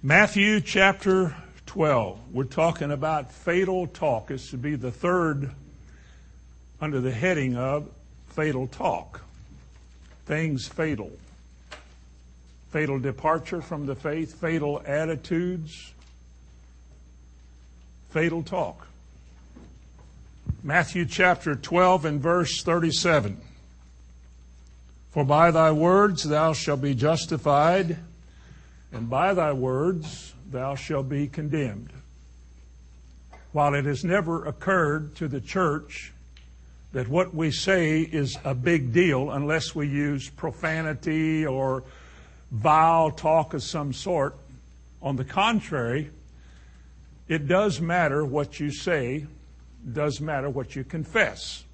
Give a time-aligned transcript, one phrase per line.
[0.00, 1.34] Matthew chapter
[1.66, 2.32] 12.
[2.32, 4.28] We're talking about fatal talk.
[4.28, 5.50] This should be the third
[6.80, 7.90] under the heading of
[8.28, 9.22] fatal talk.
[10.24, 11.10] Things fatal.
[12.70, 15.92] Fatal departure from the faith, fatal attitudes,
[18.10, 18.86] fatal talk.
[20.62, 23.36] Matthew chapter 12 and verse 37.
[25.10, 27.98] For by thy words thou shalt be justified,
[28.92, 31.92] and by thy words thou shalt be condemned.
[33.52, 36.12] While it has never occurred to the church
[36.92, 41.84] that what we say is a big deal unless we use profanity or
[42.50, 44.36] vile talk of some sort,
[45.02, 46.10] on the contrary,
[47.28, 49.26] it does matter what you say,
[49.92, 51.64] does matter what you confess.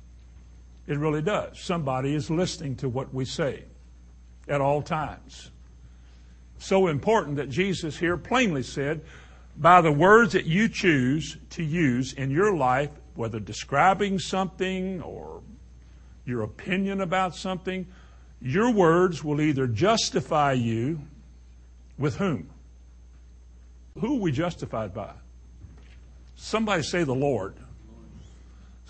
[0.86, 1.58] It really does.
[1.58, 3.62] Somebody is listening to what we say
[4.48, 5.50] at all times.
[6.58, 9.02] So important that Jesus here plainly said,
[9.56, 15.42] by the words that you choose to use in your life, whether describing something or
[16.24, 17.86] your opinion about something,
[18.40, 21.00] your words will either justify you
[21.98, 22.50] with whom?
[24.00, 25.12] Who are we justified by?
[26.36, 27.54] Somebody say the Lord.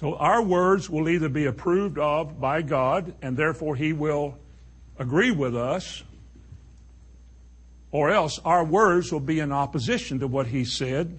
[0.00, 4.38] So our words will either be approved of by God and therefore He will
[4.98, 6.02] agree with us,
[7.94, 11.16] or else our words will be in opposition to what He said.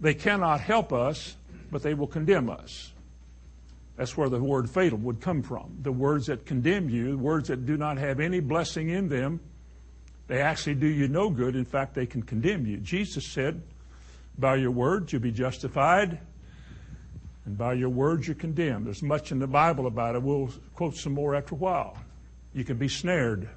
[0.00, 1.34] They cannot help us,
[1.68, 2.92] but they will condemn us.
[3.96, 5.78] That's where the word fatal would come from.
[5.82, 9.40] The words that condemn you, words that do not have any blessing in them,
[10.28, 11.56] they actually do you no good.
[11.56, 12.76] In fact, they can condemn you.
[12.76, 13.62] Jesus said,
[14.38, 16.20] By your words you'll be justified,
[17.46, 18.86] and by your words you're condemned.
[18.86, 20.22] There's much in the Bible about it.
[20.22, 21.98] We'll quote some more after a while.
[22.54, 23.48] You can be snared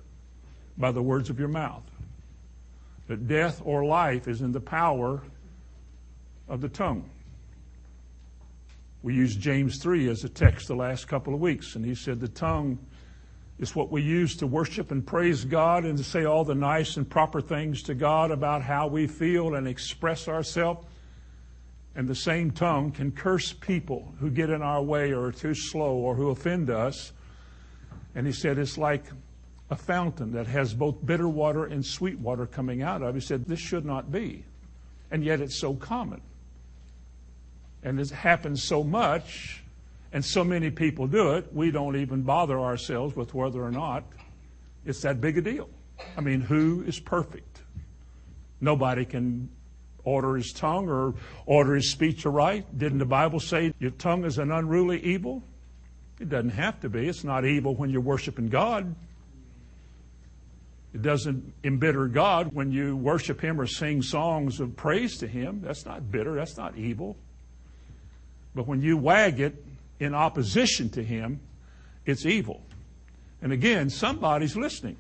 [0.78, 1.84] by the words of your mouth.
[3.08, 5.22] That death or life is in the power
[6.48, 7.10] of the tongue.
[9.04, 12.20] We used James 3 as a text the last couple of weeks, and he said
[12.20, 12.80] the tongue
[13.60, 16.98] is what we use to worship and praise God and to say all the nice
[16.98, 20.86] and proper things to God about how we feel and express ourselves.
[21.96, 25.54] And the same tongue can curse people who get in our way or are too
[25.54, 27.14] slow or who offend us.
[28.16, 29.06] And he said it's like
[29.70, 33.16] a fountain that has both bitter water and sweet water coming out of.
[33.16, 34.44] He said this should not be.
[35.12, 36.22] And yet it's so common.
[37.84, 39.64] And it happens so much,
[40.12, 44.04] and so many people do it, we don't even bother ourselves with whether or not
[44.86, 45.70] it's that big a deal.
[46.18, 47.62] I mean, who is perfect?
[48.62, 49.50] Nobody can
[50.04, 51.16] order his tongue or
[51.46, 52.78] order his speech aright.
[52.78, 55.44] Didn't the Bible say your tongue is an unruly evil?
[56.20, 57.08] It doesn't have to be.
[57.08, 58.96] It's not evil when you're worshiping God.
[60.96, 65.60] It doesn't embitter God when you worship Him or sing songs of praise to Him.
[65.62, 66.36] That's not bitter.
[66.36, 67.18] That's not evil.
[68.56, 69.62] But when you wag it
[70.00, 71.42] in opposition to Him,
[72.06, 72.62] it's evil.
[73.42, 74.96] And again, somebody's listening.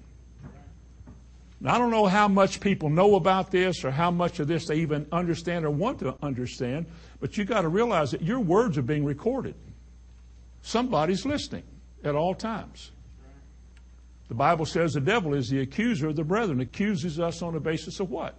[1.61, 4.67] Now, I don't know how much people know about this or how much of this
[4.67, 6.87] they even understand or want to understand,
[7.21, 9.55] but you got to realize that your words are being recorded.
[10.61, 11.63] Somebody's listening
[12.03, 12.91] at all times.
[14.27, 17.59] The Bible says the devil is the accuser of the brethren, accuses us on the
[17.59, 18.35] basis of what?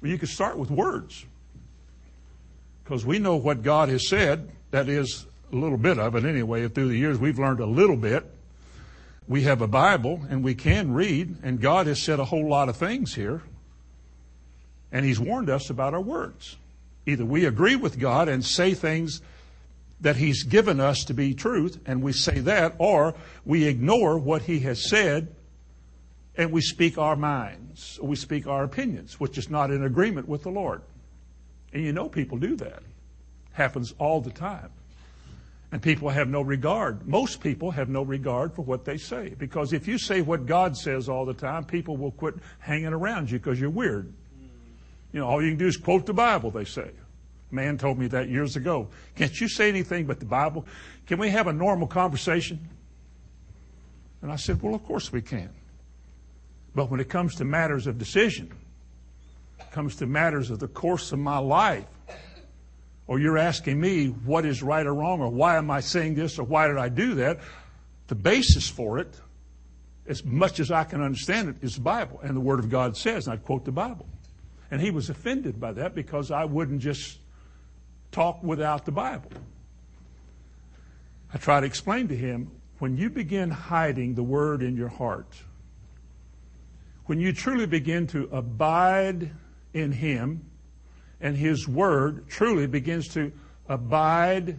[0.00, 1.24] Well, you could start with words.
[2.82, 6.68] Because we know what God has said, that is a little bit of it anyway.
[6.68, 8.30] Through the years, we've learned a little bit.
[9.26, 12.68] We have a Bible and we can read, and God has said a whole lot
[12.68, 13.42] of things here.
[14.92, 16.56] And He's warned us about our words.
[17.06, 19.22] Either we agree with God and say things
[20.04, 24.42] that He's given us to be truth, and we say that, or we ignore what
[24.42, 25.34] He has said
[26.36, 30.28] and we speak our minds, or we speak our opinions, which is not in agreement
[30.28, 30.82] with the Lord.
[31.72, 32.82] And you know people do that.
[33.52, 34.70] Happens all the time.
[35.70, 37.06] And people have no regard.
[37.06, 39.34] Most people have no regard for what they say.
[39.38, 43.30] Because if you say what God says all the time, people will quit hanging around
[43.30, 44.12] you because you're weird.
[45.12, 46.90] You know, all you can do is quote the Bible, they say.
[47.50, 48.88] Man told me that years ago.
[49.14, 50.66] Can't you say anything but the Bible?
[51.06, 52.68] Can we have a normal conversation?
[54.22, 55.50] And I said, Well, of course we can.
[56.74, 58.52] But when it comes to matters of decision,
[59.74, 61.84] comes to matters of the course of my life,
[63.08, 66.38] or you're asking me what is right or wrong, or why am I saying this,
[66.38, 67.40] or why did I do that,
[68.06, 69.20] the basis for it,
[70.06, 72.20] as much as I can understand it, is the Bible.
[72.22, 74.06] And the Word of God says, and I quote the Bible.
[74.70, 77.18] And he was offended by that because I wouldn't just
[78.14, 79.30] talk without the Bible.
[81.32, 85.34] I try to explain to him when you begin hiding the Word in your heart,
[87.06, 89.30] When you truly begin to abide
[89.74, 90.44] in Him
[91.20, 93.30] and His Word truly begins to
[93.68, 94.58] abide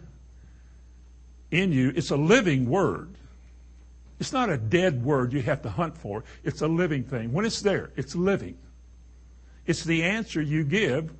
[1.49, 3.15] in you, it's a living Word.
[4.19, 6.23] It's not a dead word you have to hunt for.
[6.43, 7.33] It's a living thing.
[7.33, 8.57] When it's there, it's living.
[9.65, 11.13] It's the answer you give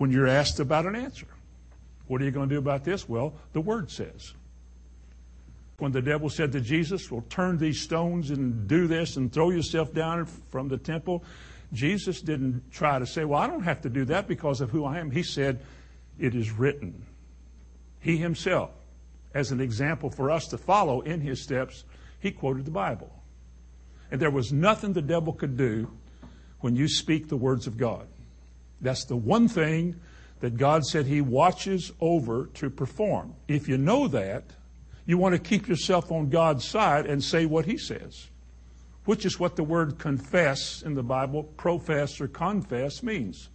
[0.00, 1.26] when you're asked about an answer.
[2.06, 3.06] What are you going to do about this?
[3.06, 4.32] Well, the Word says.
[5.76, 9.50] When the devil said to Jesus, Well, turn these stones and do this and throw
[9.50, 11.22] yourself down from the temple,
[11.74, 14.86] Jesus didn't try to say, Well, I don't have to do that because of who
[14.86, 15.10] I am.
[15.10, 15.60] He said,
[16.18, 17.04] It is written.
[18.00, 18.70] He himself,
[19.34, 21.84] as an example for us to follow in his steps,
[22.20, 23.12] he quoted the Bible.
[24.10, 25.90] And there was nothing the devil could do
[26.60, 28.06] when you speak the words of God.
[28.80, 29.96] That's the one thing
[30.40, 33.34] that God said He watches over to perform.
[33.46, 34.44] If you know that,
[35.06, 38.28] you want to keep yourself on God's side and say what He says,
[39.04, 43.48] which is what the word confess in the Bible, profess or confess means.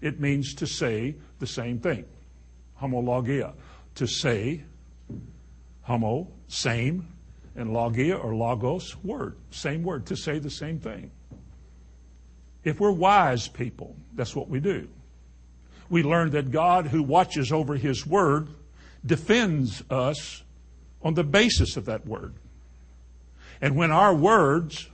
[0.00, 2.04] It means to say the same thing.
[2.80, 3.54] Homologia.
[3.96, 4.62] To say,
[5.82, 7.08] homo, same,
[7.56, 9.36] and logia or logos, word.
[9.50, 10.06] Same word.
[10.06, 11.10] To say the same thing.
[12.68, 14.88] If we're wise people, that's what we do.
[15.88, 18.48] We learn that God, who watches over His Word,
[19.04, 20.42] defends us
[21.02, 22.34] on the basis of that Word.
[23.62, 24.86] And when our words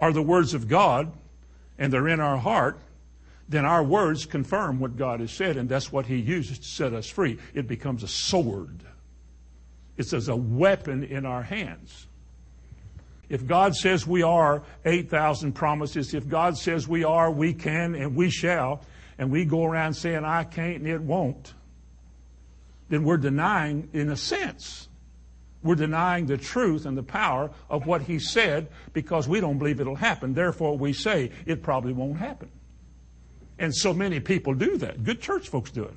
[0.00, 1.12] are the words of God
[1.76, 2.78] and they're in our heart,
[3.48, 6.92] then our words confirm what God has said, and that's what He uses to set
[6.92, 7.36] us free.
[7.52, 8.78] It becomes a sword,
[9.96, 12.06] it's as a weapon in our hands.
[13.32, 18.14] If God says we are 8,000 promises, if God says we are, we can, and
[18.14, 18.82] we shall,
[19.16, 21.54] and we go around saying, I can't and it won't,
[22.90, 24.86] then we're denying, in a sense,
[25.62, 29.80] we're denying the truth and the power of what He said because we don't believe
[29.80, 30.34] it'll happen.
[30.34, 32.50] Therefore, we say it probably won't happen.
[33.58, 35.04] And so many people do that.
[35.04, 35.94] Good church folks do it.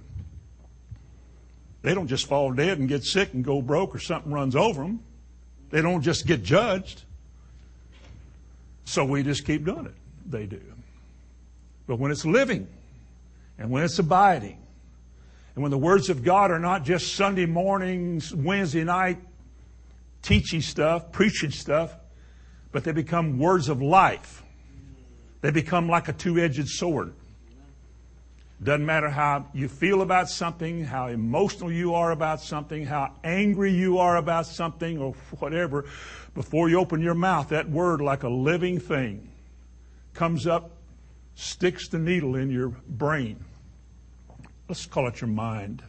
[1.82, 4.84] They don't just fall dead and get sick and go broke or something runs over
[4.84, 5.02] them.
[5.72, 7.04] They don't just get judged.
[8.86, 9.96] So we just keep doing it.
[10.26, 10.62] They do.
[11.88, 12.68] But when it's living
[13.58, 14.58] and when it's abiding,
[15.56, 19.18] and when the words of God are not just Sunday mornings, Wednesday night
[20.22, 21.96] teaching stuff, preaching stuff,
[22.72, 24.44] but they become words of life.
[25.42, 27.14] They become like a two edged sword.
[28.64, 33.74] Doesn't matter how you feel about something, how emotional you are about something, how angry
[33.74, 35.86] you are about something, or whatever
[36.34, 39.30] before you open your mouth, that word, like a living thing,
[40.14, 40.72] comes up,
[41.36, 43.44] sticks the needle in your brain.
[44.68, 45.84] Let's call it your mind.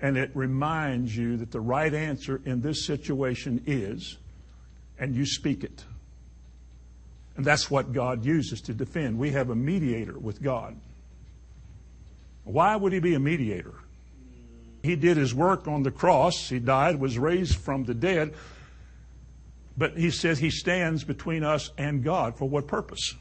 [0.00, 4.16] And it reminds you that the right answer in this situation is,
[4.98, 5.84] and you speak it.
[7.36, 9.18] And that's what God uses to defend.
[9.18, 10.76] We have a mediator with God.
[12.48, 13.74] Why would he be a mediator?
[14.82, 16.48] He did his work on the cross.
[16.48, 18.32] He died, was raised from the dead.
[19.76, 22.38] But he says he stands between us and God.
[22.38, 23.14] For what purpose?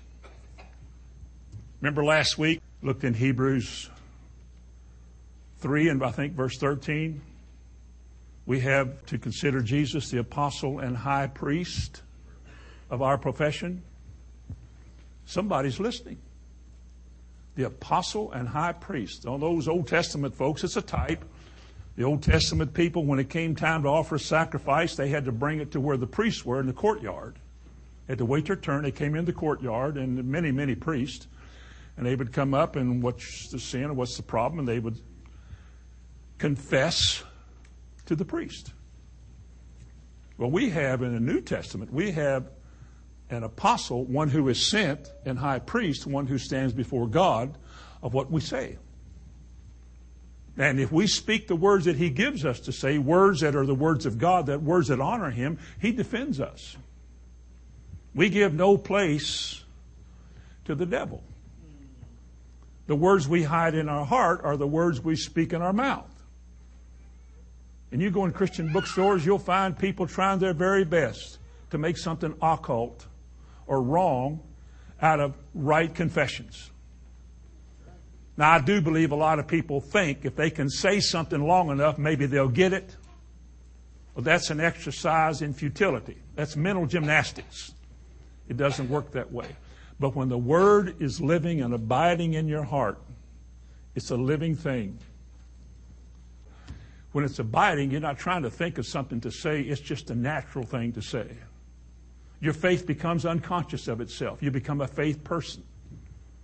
[1.81, 3.89] Remember last week, looked in Hebrews
[5.59, 7.21] 3 and I think verse 13.
[8.45, 12.01] We have to consider Jesus the apostle and high priest
[12.89, 13.83] of our profession.
[15.25, 16.17] Somebody's listening.
[17.57, 19.25] The apostle and high priest.
[19.25, 21.25] All those Old Testament folks, it's a type.
[21.95, 25.31] The Old Testament people, when it came time to offer a sacrifice, they had to
[25.31, 27.39] bring it to where the priests were in the courtyard.
[28.05, 28.83] They had to wait their turn.
[28.83, 31.27] They came in the courtyard, and many, many priests,
[31.97, 34.77] and they would come up and what's the sin, or what's the problem, and they
[34.77, 35.01] would
[36.37, 37.23] confess
[38.05, 38.71] to the priest.
[40.37, 42.51] Well, we have in the New Testament, we have
[43.29, 47.57] an apostle, one who is sent, and high priest, one who stands before God
[48.01, 48.77] of what we say.
[50.57, 53.65] And if we speak the words that He gives us to say, words that are
[53.65, 56.75] the words of God, that words that honor Him, He defends us.
[58.15, 59.63] We give no place
[60.65, 61.21] to the devil.
[62.87, 66.09] The words we hide in our heart are the words we speak in our mouth.
[67.91, 71.37] And you go in Christian bookstores, you'll find people trying their very best
[71.69, 73.05] to make something occult
[73.67, 74.39] or wrong
[75.01, 76.71] out of right confessions.
[78.37, 81.69] Now, I do believe a lot of people think if they can say something long
[81.69, 82.95] enough, maybe they'll get it.
[84.13, 86.17] Well, that's an exercise in futility.
[86.35, 87.73] That's mental gymnastics.
[88.47, 89.55] It doesn't work that way.
[89.99, 92.99] But when the Word is living and abiding in your heart,
[93.95, 94.99] it's a living thing.
[97.11, 100.15] When it's abiding, you're not trying to think of something to say, it's just a
[100.15, 101.27] natural thing to say.
[102.39, 104.41] Your faith becomes unconscious of itself.
[104.41, 105.63] You become a faith person.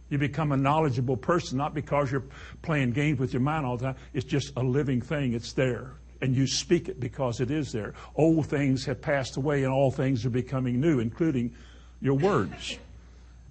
[0.09, 2.23] You become a knowledgeable person, not because you're
[2.61, 3.95] playing games with your mind all the time.
[4.13, 5.33] It's just a living thing.
[5.33, 5.93] It's there.
[6.21, 7.93] And you speak it because it is there.
[8.15, 11.53] Old things have passed away and all things are becoming new, including
[12.01, 12.77] your words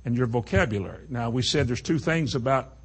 [0.04, 1.04] and your vocabulary.
[1.08, 2.76] Now, we said there's two things about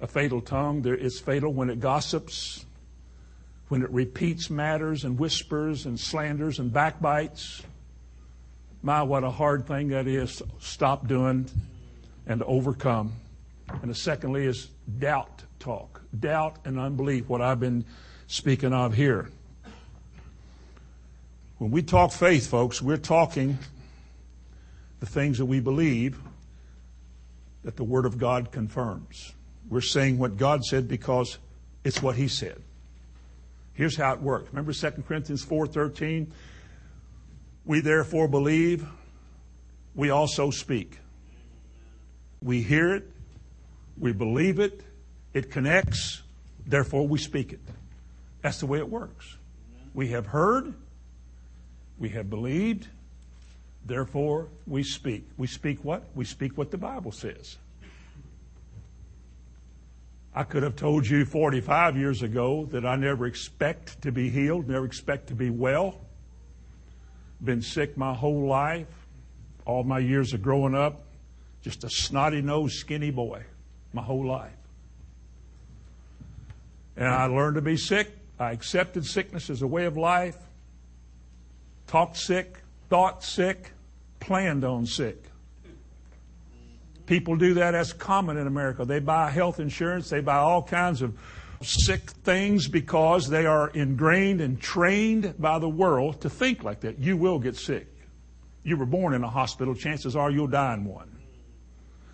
[0.00, 0.82] a fatal tongue.
[0.82, 2.64] There, it's fatal when it gossips,
[3.68, 7.62] when it repeats matters and whispers and slanders and backbites.
[8.88, 11.50] My, what a hard thing that is to stop doing
[12.26, 13.12] and overcome.
[13.82, 16.00] And the secondly is doubt talk.
[16.18, 17.84] Doubt and unbelief, what I've been
[18.28, 19.28] speaking of here.
[21.58, 23.58] When we talk faith, folks, we're talking
[25.00, 26.18] the things that we believe
[27.64, 29.34] that the Word of God confirms.
[29.68, 31.36] We're saying what God said because
[31.84, 32.62] it's what He said.
[33.74, 34.48] Here's how it works.
[34.50, 36.28] Remember 2 Corinthians 4:13?
[37.68, 38.88] We therefore believe,
[39.94, 40.98] we also speak.
[42.42, 43.10] We hear it,
[43.98, 44.80] we believe it,
[45.34, 46.22] it connects,
[46.66, 47.60] therefore we speak it.
[48.40, 49.36] That's the way it works.
[49.92, 50.72] We have heard,
[51.98, 52.88] we have believed,
[53.84, 55.28] therefore we speak.
[55.36, 56.04] We speak what?
[56.14, 57.58] We speak what the Bible says.
[60.34, 64.68] I could have told you 45 years ago that I never expect to be healed,
[64.68, 66.00] never expect to be well
[67.42, 68.88] been sick my whole life,
[69.64, 71.02] all my years of growing up,
[71.62, 73.44] just a snotty nosed, skinny boy
[73.92, 74.52] my whole life.
[76.96, 78.10] And I learned to be sick.
[78.38, 80.36] I accepted sickness as a way of life,
[81.86, 83.72] talked sick, thought sick,
[84.20, 85.24] planned on sick.
[87.06, 88.84] People do that as common in America.
[88.84, 91.18] They buy health insurance, they buy all kinds of
[91.62, 96.98] sick things because they are ingrained and trained by the world to think like that.
[96.98, 97.86] You will get sick.
[98.62, 101.10] You were born in a hospital, chances are you'll die in one.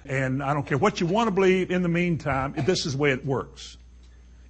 [0.07, 2.99] And I don't care what you want to believe, in the meantime, this is the
[2.99, 3.79] way it works.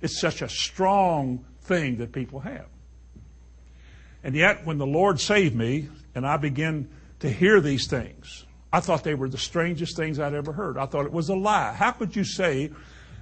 [0.03, 2.67] It's such a strong thing that people have.
[4.23, 6.89] And yet, when the Lord saved me and I began
[7.21, 10.77] to hear these things, I thought they were the strangest things I'd ever heard.
[10.77, 11.73] I thought it was a lie.
[11.73, 12.73] How could you say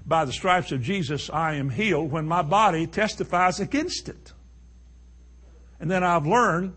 [0.06, 4.32] by the stripes of Jesus, I am healed when my body testifies against it.
[5.80, 6.74] And then I've learned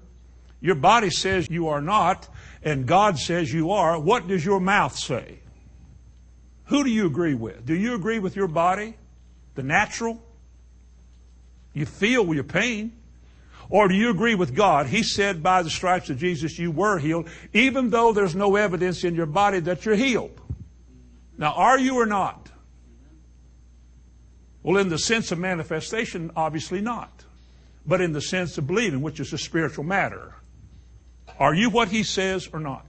[0.62, 2.28] your body says you are not,
[2.64, 4.00] and God says you are.
[4.00, 5.40] What does your mouth say?
[6.66, 7.66] Who do you agree with?
[7.66, 8.96] Do you agree with your body,
[9.54, 10.24] the natural?
[11.74, 12.94] You feel your pain.
[13.70, 14.88] Or do you agree with God?
[14.88, 19.04] He said by the stripes of Jesus you were healed, even though there's no evidence
[19.04, 20.40] in your body that you're healed.
[21.38, 22.50] Now, are you or not?
[24.66, 27.24] Well, in the sense of manifestation, obviously not.
[27.86, 30.34] But in the sense of believing, which is a spiritual matter.
[31.38, 32.88] Are you what he says or not?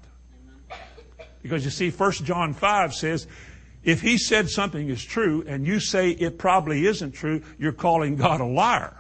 [1.43, 3.27] Because you see, 1 John 5 says,
[3.85, 8.17] if he said something is true and you say it probably isn't true, you're calling
[8.17, 8.97] God a liar.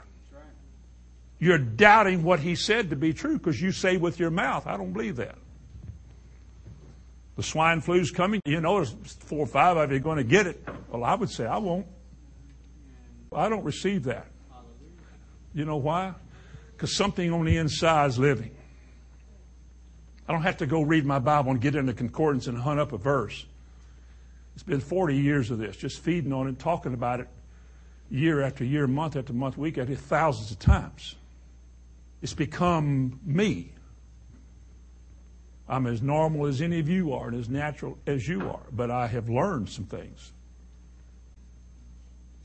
[1.39, 4.77] You're doubting what he said to be true because you say with your mouth, I
[4.77, 5.39] don't believe that.
[7.37, 8.43] The swine flu's coming.
[8.45, 10.63] You know, there's four or five of you going to get it.
[10.91, 11.87] Well, I would say I won't.
[13.33, 14.27] I don't receive that.
[15.55, 16.15] You know why?
[16.73, 18.55] Because something on the inside is living.
[20.29, 22.93] I don't have to go read my Bible and get into concordance and hunt up
[22.93, 23.47] a verse.
[24.55, 27.29] It's been 40 years of this, just feeding on it, talking about it
[28.11, 31.17] year after year, month after month, week after thousands of times.
[32.23, 33.73] It's become me.
[35.69, 38.91] I'm as normal as any of you are and as natural as you are, but
[38.91, 40.33] I have learned some things.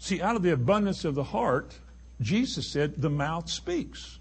[0.01, 1.77] See, out of the abundance of the heart,
[2.19, 4.17] Jesus said, the mouth speaks.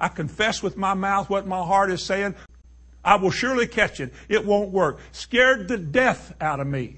[0.00, 2.34] I confess with my mouth what my heart is saying.
[3.04, 4.12] I will surely catch it.
[4.28, 4.98] It won't work.
[5.12, 6.96] Scared the death out of me.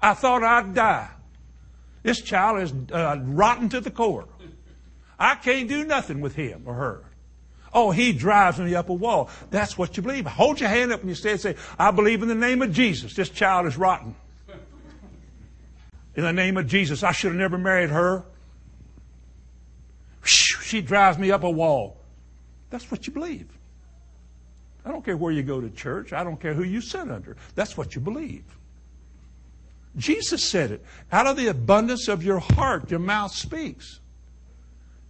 [0.00, 1.10] I thought I'd die.
[2.04, 4.28] This child is uh, rotten to the core.
[5.18, 7.04] I can't do nothing with him or her.
[7.72, 9.30] Oh, he drives me up a wall.
[9.50, 10.26] That's what you believe.
[10.26, 13.14] Hold your hand up when you say, say, I believe in the name of Jesus.
[13.14, 14.14] This child is rotten
[16.16, 17.02] in the name of Jesus.
[17.02, 18.24] I should have never married her.
[20.24, 21.98] She drives me up a wall.
[22.70, 23.48] That's what you believe.
[24.84, 26.12] I don't care where you go to church.
[26.12, 27.36] I don't care who you sit under.
[27.54, 28.44] That's what you believe.
[29.96, 30.84] Jesus said it.
[31.12, 34.00] Out of the abundance of your heart, your mouth speaks.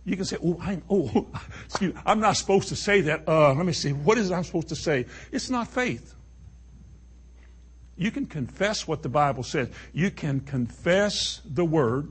[0.04, 1.26] You can say, "Oh, I'm oh,
[1.64, 3.92] excuse me, I'm not supposed to say that." Uh, let me see.
[3.92, 5.06] What is it I'm supposed to say?
[5.32, 6.14] It's not faith.
[7.96, 9.68] You can confess what the Bible says.
[9.92, 12.10] You can confess the word,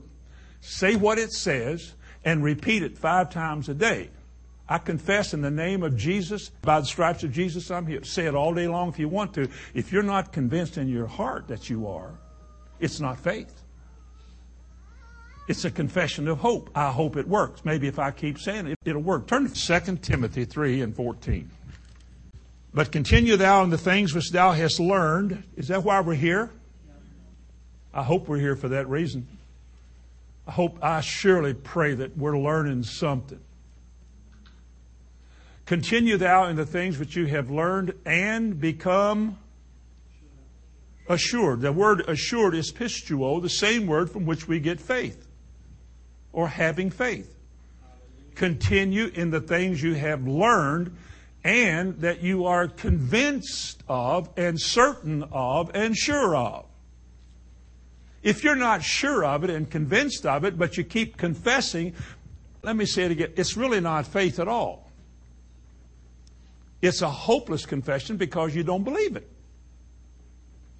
[0.60, 4.10] say what it says, and repeat it five times a day.
[4.66, 8.06] I confess in the name of Jesus, by the stripes of Jesus, I'm healed.
[8.06, 9.48] Say it all day long if you want to.
[9.74, 12.18] If you're not convinced in your heart that you are,
[12.80, 13.52] it's not faith.
[15.46, 16.70] It's a confession of hope.
[16.74, 17.66] I hope it works.
[17.66, 19.26] Maybe if I keep saying it, it'll work.
[19.26, 21.50] Turn to 2 Timothy 3 and 14.
[22.74, 25.44] But continue thou in the things which thou hast learned.
[25.56, 26.50] Is that why we're here?
[27.94, 29.28] I hope we're here for that reason.
[30.48, 33.38] I hope, I surely pray that we're learning something.
[35.66, 39.38] Continue thou in the things which you have learned and become
[41.08, 41.60] assured.
[41.60, 45.26] The word assured is pistuo, the same word from which we get faith
[46.32, 47.34] or having faith.
[48.34, 50.96] Continue in the things you have learned
[51.44, 56.64] and that you are convinced of and certain of and sure of.
[58.22, 61.94] If you're not sure of it and convinced of it, but you keep confessing,
[62.62, 64.90] let me say it again, it's really not faith at all.
[66.80, 69.28] It's a hopeless confession because you don't believe it.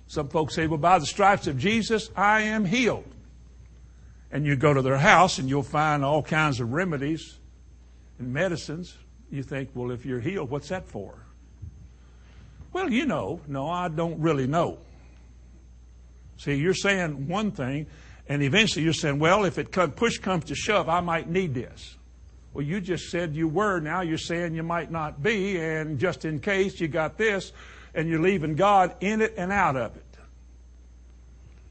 [0.07, 3.05] Some folks say, well, by the stripes of Jesus, I am healed.
[4.31, 7.39] And you go to their house and you'll find all kinds of remedies
[8.19, 8.97] and medicines.
[9.31, 11.15] You think, well, if you're healed, what's that for?
[12.73, 13.41] Well, you know.
[13.47, 14.79] No, I don't really know.
[16.37, 17.87] See, you're saying one thing,
[18.29, 21.55] and eventually you're saying, well, if it come, push comes to shove, I might need
[21.55, 21.97] this.
[22.53, 23.81] Well, you just said you were.
[23.81, 25.59] Now you're saying you might not be.
[25.59, 27.53] And just in case you got this,
[27.95, 30.03] and you're leaving God in it and out of it.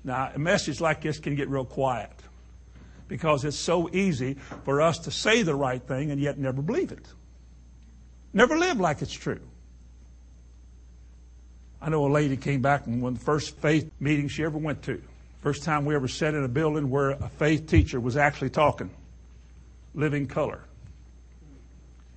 [0.04, 2.12] Now, a message like this can get real quiet
[3.08, 6.92] because it's so easy for us to say the right thing and yet never believe
[6.92, 7.06] it.
[8.34, 9.40] Never live like it's true.
[11.82, 14.58] I know a lady came back from one of the first faith meetings she ever
[14.58, 15.02] went to.
[15.42, 18.90] First time we ever sat in a building where a faith teacher was actually talking,
[19.94, 20.62] living color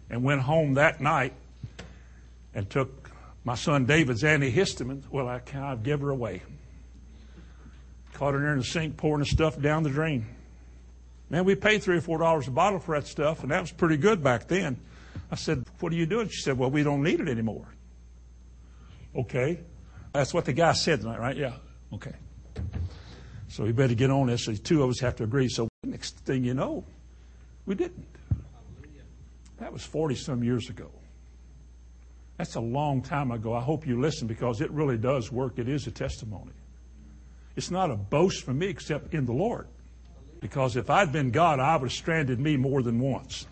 [0.09, 1.33] and went home that night
[2.55, 3.11] and took
[3.45, 5.03] my son David's antihistamine.
[5.11, 6.43] Well, I kind of give her away.
[8.15, 10.27] Caught her in the sink pouring the stuff down the drain.
[11.29, 13.73] Man, we paid three or four dollars a bottle for that stuff, and that was
[13.73, 14.79] pretty good back then.
[15.31, 16.29] I said, What are you doing?
[16.29, 17.67] She said, Well, we don't need it anymore.
[19.15, 19.61] Okay.
[20.13, 21.37] That's what the guy said tonight, right?
[21.37, 21.55] Yeah.
[21.93, 22.15] Okay.
[23.49, 24.45] So we better get on this.
[24.45, 25.49] So two of us have to agree.
[25.49, 26.85] So next thing you know,
[27.65, 28.07] we didn't.
[29.59, 30.91] That was 40 some years ago.
[32.37, 33.55] That's a long time ago.
[33.55, 35.59] I hope you listen because it really does work.
[35.59, 36.53] It is a testimony.
[37.57, 39.67] It's not a boast for me except in the Lord.
[40.41, 43.47] Because if I'd been God, I would have stranded me more than once.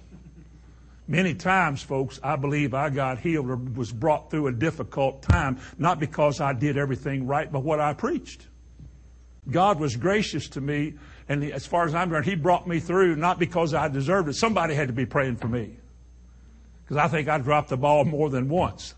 [1.06, 5.58] Many times, folks, I believe I got healed or was brought through a difficult time,
[5.78, 8.46] not because I did everything right, but what I preached.
[9.50, 10.94] God was gracious to me,
[11.28, 14.34] and as far as I'm concerned, He brought me through not because I deserved it.
[14.34, 15.76] Somebody had to be praying for me
[16.84, 18.94] because I think I dropped the ball more than once.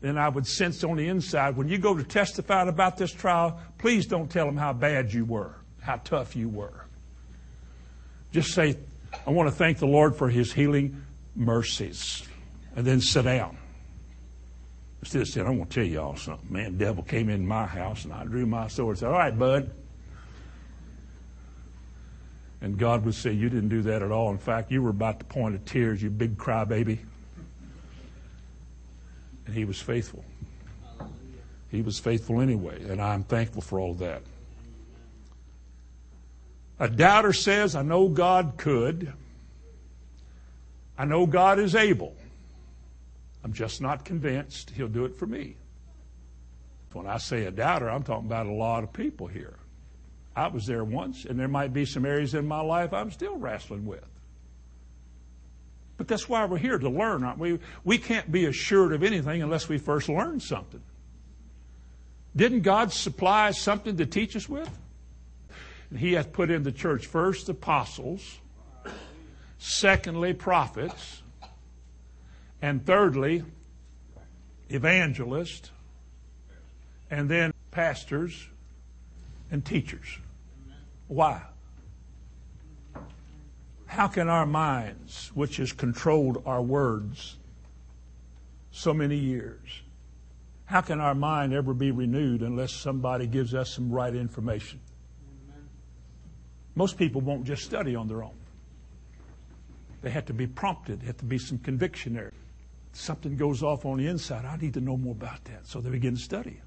[0.00, 3.60] Then I would sense on the inside, when you go to testify about this trial,
[3.78, 6.86] please don't tell them how bad you were, how tough you were.
[8.32, 8.76] Just say,
[9.24, 11.04] I want to thank the Lord for his healing
[11.34, 12.26] mercies.
[12.74, 13.58] And then sit down.
[15.00, 16.52] Instead saying, I want to tell y'all something.
[16.52, 19.18] Man, the devil came in my house and I drew my sword and said, All
[19.18, 19.70] right, bud.
[22.60, 24.30] And God would say, You didn't do that at all.
[24.30, 26.98] In fact, you were about to point of tears, you big crybaby.
[29.46, 30.24] And He was faithful.
[31.68, 34.22] He was faithful anyway, and I'm thankful for all that.
[36.78, 39.12] A doubter says, I know God could.
[40.96, 42.14] I know God is able.
[43.44, 45.56] I'm just not convinced He'll do it for me.
[46.92, 49.56] When I say a doubter, I'm talking about a lot of people here.
[50.36, 53.36] I was there once, and there might be some areas in my life I'm still
[53.36, 54.04] wrestling with.
[55.96, 57.58] But that's why we're here to learn, aren't we?
[57.84, 60.82] We can't be assured of anything unless we first learn something.
[62.34, 64.70] Didn't God supply something to teach us with?
[65.96, 68.38] He hath put in the church first apostles,
[69.62, 71.22] secondly prophets,
[72.60, 73.44] and thirdly
[74.68, 75.70] evangelists,
[77.10, 78.48] and then pastors
[79.52, 80.18] and teachers.
[81.06, 81.42] Why?
[83.86, 87.36] How can our minds, which has controlled our words
[88.72, 89.82] so many years,
[90.64, 94.80] how can our mind ever be renewed unless somebody gives us some right information?
[96.74, 98.41] Most people won't just study on their own.
[100.02, 102.32] They have to be prompted, there have to be some conviction there.
[102.92, 104.44] Something goes off on the inside.
[104.44, 105.66] I need to know more about that.
[105.66, 106.60] So they begin to study.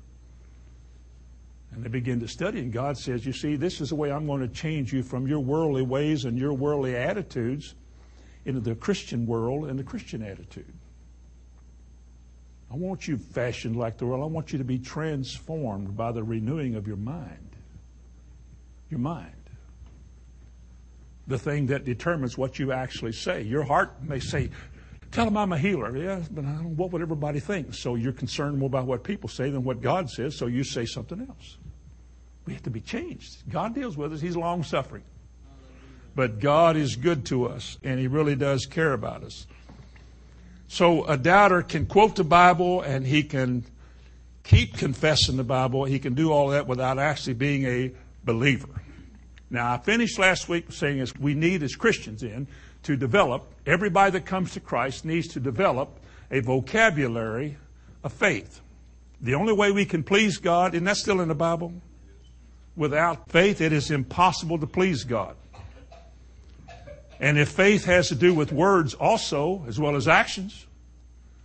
[1.71, 4.25] And they begin to study, and God says, You see, this is the way I'm
[4.25, 7.75] going to change you from your worldly ways and your worldly attitudes
[8.45, 10.73] into the Christian world and the Christian attitude.
[12.71, 14.23] I want you fashioned like the world.
[14.23, 17.55] I want you to be transformed by the renewing of your mind.
[18.89, 19.34] Your mind.
[21.27, 23.41] The thing that determines what you actually say.
[23.41, 24.51] Your heart may say,
[25.11, 25.95] Tell them I'm a healer.
[25.95, 27.73] Yeah, but what would everybody think?
[27.73, 30.85] So you're concerned more about what people say than what God says, so you say
[30.85, 31.57] something else.
[32.45, 33.49] We have to be changed.
[33.49, 35.03] God deals with us, He's long suffering.
[36.15, 39.47] But God is good to us, and He really does care about us.
[40.67, 43.63] So a doubter can quote the Bible and he can
[44.43, 45.85] keep confessing the Bible.
[45.85, 47.91] He can do all that without actually being a
[48.23, 48.81] believer.
[49.49, 52.47] Now, I finished last week saying as we need as Christians in
[52.83, 55.99] to develop, everybody that comes to Christ needs to develop
[56.31, 57.57] a vocabulary
[58.03, 58.61] of faith.
[59.21, 61.73] The only way we can please God, and that's still in the Bible,
[62.75, 65.35] without faith, it is impossible to please God.
[67.19, 70.65] And if faith has to do with words also, as well as actions,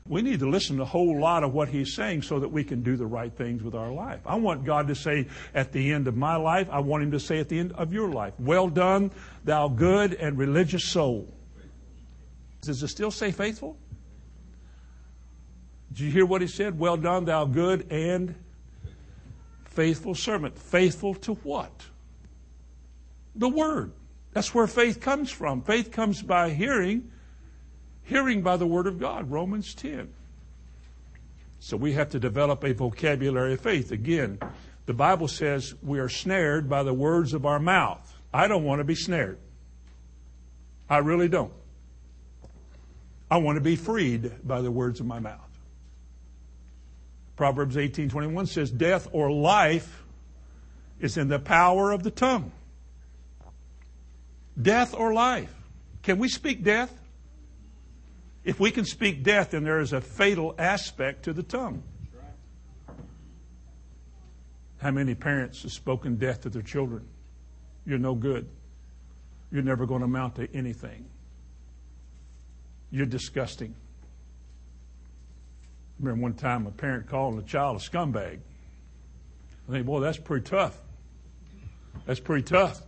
[0.09, 2.65] we need to listen to a whole lot of what he's saying so that we
[2.65, 4.21] can do the right things with our life.
[4.27, 7.21] I want God to say at the end of my life, I want him to
[7.21, 9.13] say at the end of your life, well done,
[9.45, 11.33] thou good and religious soul.
[12.63, 13.77] Does it still say faithful?
[15.93, 16.79] Did you hear what he said?
[16.79, 18.35] Well done, thou good and
[19.65, 20.59] faithful servant.
[20.59, 21.73] Faithful to what?
[23.35, 23.93] The word.
[24.33, 25.63] That's where faith comes from.
[25.63, 27.11] Faith comes by hearing,
[28.11, 30.13] hearing by the Word of God, Romans 10.
[31.61, 33.93] So we have to develop a vocabulary of faith.
[33.93, 34.41] Again,
[34.87, 38.21] the Bible says we are snared by the words of our mouth.
[38.35, 39.39] I don't want to be snared.
[40.89, 41.53] I really don't.
[43.31, 45.39] I want to be freed by the words of my mouth.
[47.37, 50.03] Proverbs 18:21 says death or life
[50.99, 52.51] is in the power of the tongue.
[54.61, 55.55] Death or life.
[56.03, 56.93] Can we speak death?
[58.45, 61.83] If we can speak death, then there is a fatal aspect to the tongue.
[64.79, 67.07] How many parents have spoken death to their children?
[67.85, 68.49] You're no good.
[69.53, 71.05] You're never going to amount to anything.
[72.91, 73.75] You're disgusting.
[75.99, 78.39] I remember one time a parent calling a child a scumbag.
[79.69, 80.81] I think, boy, that's pretty tough.
[82.07, 82.81] That's pretty tough.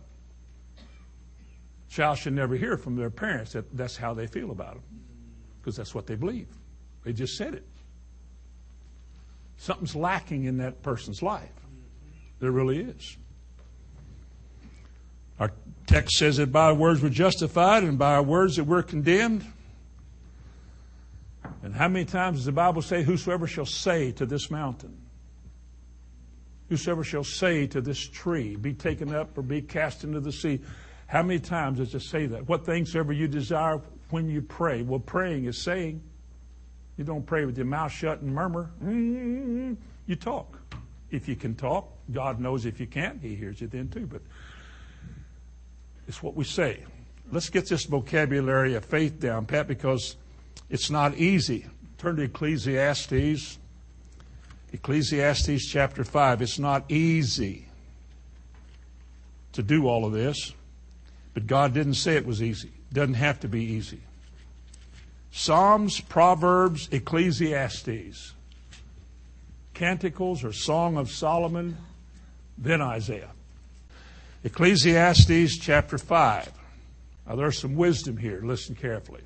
[1.89, 4.92] Child should never hear from their parents that that's how they feel about them
[5.63, 6.49] because that's what they believe.
[7.05, 7.65] They just said it.
[9.55, 11.49] Something's lacking in that person's life.
[12.39, 13.15] There really is.
[15.39, 15.51] Our
[15.87, 19.45] text says that by our words we're justified and by our words that we're condemned.
[21.61, 24.97] And how many times does the Bible say, Whosoever shall say to this mountain,
[26.67, 30.59] whosoever shall say to this tree, be taken up or be cast into the sea,
[31.07, 32.49] how many times does it say that?
[32.49, 33.79] What things ever you desire
[34.13, 34.83] when you pray?
[34.83, 35.99] Well, praying is saying.
[36.97, 38.69] You don't pray with your mouth shut and murmur.
[38.83, 39.73] Mm-hmm.
[40.05, 40.59] You talk.
[41.09, 44.05] If you can talk, God knows if you can't, He hears you then too.
[44.05, 44.21] But
[46.07, 46.83] it's what we say.
[47.31, 50.15] Let's get this vocabulary of faith down, Pat, because
[50.69, 51.65] it's not easy.
[51.97, 53.57] Turn to Ecclesiastes.
[54.73, 56.43] Ecclesiastes chapter 5.
[56.43, 57.65] It's not easy
[59.53, 60.53] to do all of this.
[61.33, 62.69] But God didn't say it was easy.
[62.93, 63.99] Doesn't have to be easy.
[65.31, 68.33] Psalms, Proverbs, Ecclesiastes,
[69.73, 71.75] Canticles or Song of Solomon,
[72.57, 73.31] then Isaiah.
[74.43, 76.51] Ecclesiastes chapter 5.
[77.27, 78.41] Now there's some wisdom here.
[78.43, 79.21] Listen carefully.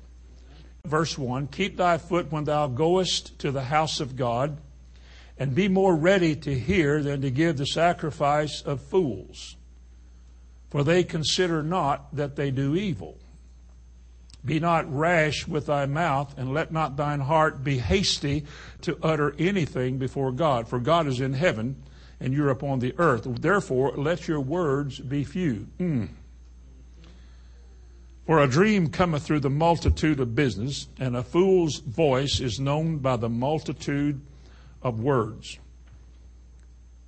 [0.84, 4.56] Verse 1 Keep thy foot when thou goest to the house of God,
[5.38, 9.56] and be more ready to hear than to give the sacrifice of fools
[10.70, 13.16] for they consider not that they do evil.
[14.44, 18.44] Be not rash with thy mouth, and let not thine heart be hasty
[18.82, 20.68] to utter anything before God.
[20.68, 21.82] For God is in heaven,
[22.20, 23.24] and you're upon the earth.
[23.24, 25.66] Therefore, let your words be few.
[25.78, 26.08] Mm.
[28.26, 32.98] For a dream cometh through the multitude of business, and a fool's voice is known
[32.98, 34.20] by the multitude
[34.82, 35.58] of words.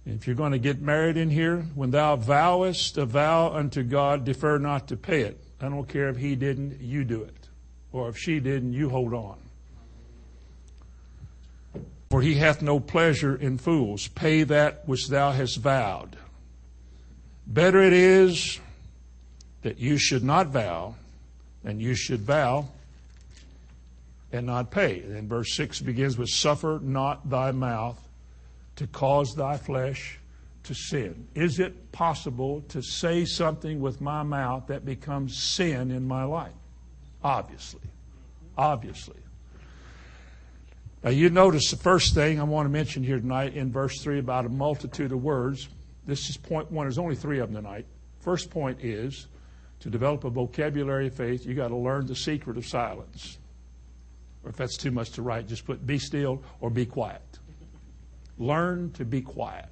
[0.07, 4.25] If you're going to get married in here, when thou vowest a vow unto God,
[4.25, 5.38] defer not to pay it.
[5.61, 7.49] I don't care if he didn't, you do it.
[7.92, 9.37] Or if she didn't, you hold on.
[12.11, 14.09] For he hath no pleasure in fools.
[14.09, 16.16] Pay that which thou hast vowed.
[17.46, 18.59] Better it is
[19.62, 20.94] that you should not vow
[21.62, 22.68] than you should vow
[24.33, 25.01] and not pay.
[25.01, 28.01] And verse 6 begins with, Suffer not thy mouth
[28.77, 30.19] to cause thy flesh
[30.70, 31.26] to sin?
[31.35, 36.52] Is it possible to say something with my mouth that becomes sin in my life?
[37.24, 37.80] Obviously.
[38.56, 39.16] Obviously.
[41.02, 44.20] Now, you notice the first thing I want to mention here tonight in verse 3
[44.20, 45.68] about a multitude of words.
[46.06, 46.85] This is point one.
[46.85, 47.87] There's only three of them tonight.
[48.20, 49.26] First point is
[49.80, 53.38] to develop a vocabulary of faith, you've got to learn the secret of silence.
[54.44, 57.40] Or if that's too much to write, just put be still or be quiet.
[58.38, 59.66] Learn to be quiet.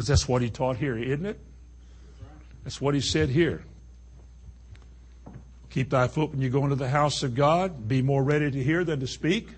[0.00, 1.38] Because that's what he taught here, isn't it?
[2.64, 3.62] That's what he said here.
[5.68, 7.86] Keep thy foot when you go into the house of God.
[7.86, 9.50] Be more ready to hear than to speak.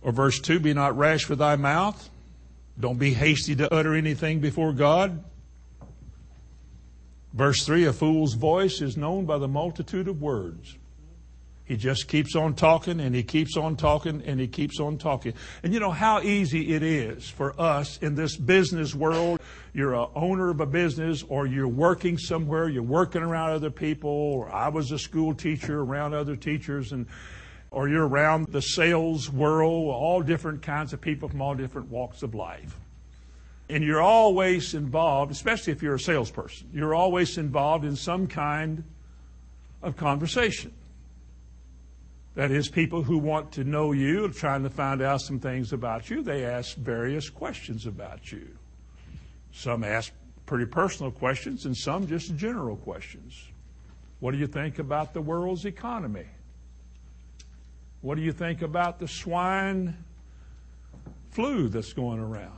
[0.00, 2.08] Or verse 2 Be not rash with thy mouth.
[2.80, 5.22] Don't be hasty to utter anything before God.
[7.34, 10.78] Verse 3 A fool's voice is known by the multitude of words.
[11.66, 15.32] He just keeps on talking and he keeps on talking and he keeps on talking.
[15.62, 19.40] And you know how easy it is for us in this business world.
[19.72, 24.10] You're a owner of a business or you're working somewhere, you're working around other people,
[24.10, 27.06] or I was a school teacher around other teachers and
[27.70, 32.22] or you're around the sales world, all different kinds of people from all different walks
[32.22, 32.76] of life.
[33.68, 38.84] And you're always involved, especially if you're a salesperson, you're always involved in some kind
[39.82, 40.72] of conversation.
[42.34, 46.10] That is, people who want to know you, trying to find out some things about
[46.10, 48.48] you, they ask various questions about you.
[49.52, 50.12] Some ask
[50.44, 53.40] pretty personal questions, and some just general questions.
[54.18, 56.26] What do you think about the world's economy?
[58.00, 59.96] What do you think about the swine
[61.30, 62.50] flu that's going around?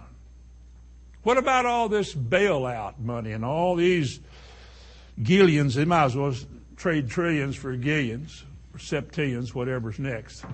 [1.23, 4.21] What about all this bailout money and all these
[5.23, 5.75] gillions?
[5.75, 6.35] They might as well
[6.77, 8.46] trade trillions for gillions
[8.79, 10.45] septillions, whatever's next.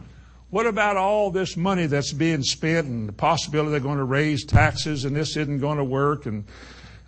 [0.50, 4.44] What about all this money that's being spent and the possibility they're going to raise
[4.44, 6.44] taxes and this isn't going to work and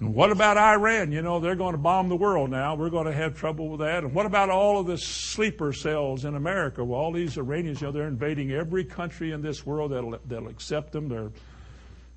[0.01, 1.13] and what about Iran?
[1.13, 2.75] You know, they're going to bomb the world now.
[2.75, 4.03] We're going to have trouble with that.
[4.03, 6.85] And what about all of the sleeper cells in America?
[6.85, 10.49] Well, all these Iranians, you know, they're invading every country in this world that'll, that'll
[10.49, 11.09] accept them.
[11.09, 11.31] They're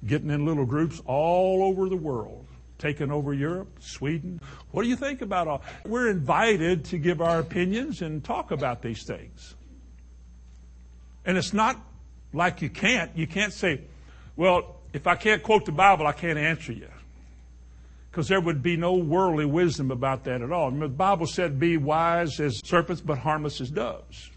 [0.06, 4.40] getting in little groups all over the world, taking over Europe, Sweden.
[4.72, 5.62] What do you think about all?
[5.86, 9.56] We're invited to give our opinions and talk about these things.
[11.26, 11.80] And it's not
[12.34, 13.12] like you can't.
[13.16, 13.82] You can't say,
[14.36, 16.90] well, if I can't quote the Bible, I can't answer you
[18.18, 20.72] because there would be no worldly wisdom about that at all.
[20.72, 24.32] the Bible said, Be wise as serpents, but harmless as doves.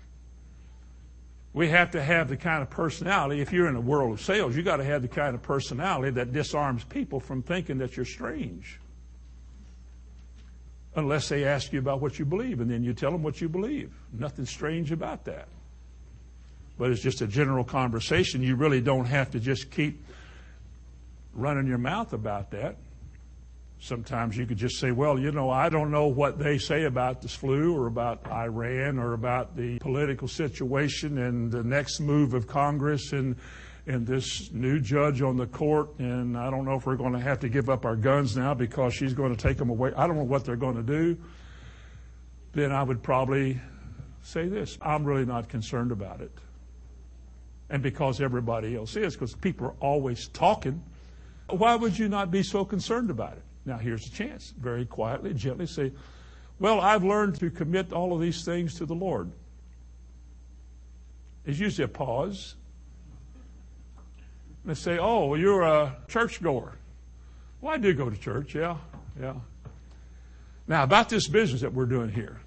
[1.52, 3.40] We have to have the kind of personality.
[3.40, 6.10] If you're in a world of sales, you got to have the kind of personality
[6.12, 8.78] that disarms people from thinking that you're strange.
[10.94, 13.48] Unless they ask you about what you believe, and then you tell them what you
[13.48, 13.92] believe.
[14.12, 15.48] Nothing strange about that.
[16.78, 18.42] But it's just a general conversation.
[18.42, 20.02] You really don't have to just keep
[21.34, 22.76] running your mouth about that.
[23.82, 27.22] Sometimes you could just say, well, you know, I don't know what they say about
[27.22, 32.46] this flu or about Iran or about the political situation and the next move of
[32.46, 33.36] Congress and,
[33.86, 35.98] and this new judge on the court.
[35.98, 38.52] And I don't know if we're going to have to give up our guns now
[38.52, 39.94] because she's going to take them away.
[39.96, 41.16] I don't know what they're going to do.
[42.52, 43.58] Then I would probably
[44.22, 46.32] say this I'm really not concerned about it.
[47.70, 50.82] And because everybody else is, because people are always talking,
[51.48, 53.42] why would you not be so concerned about it?
[53.64, 54.52] Now, here's a chance.
[54.58, 55.92] Very quietly, gently say,
[56.58, 59.30] Well, I've learned to commit all of these things to the Lord.
[61.44, 62.54] There's usually a pause.
[64.64, 66.76] They say, Oh, you're a churchgoer.
[67.60, 68.78] Well, I do go to church, yeah,
[69.20, 69.34] yeah.
[70.66, 72.40] Now, about this business that we're doing here.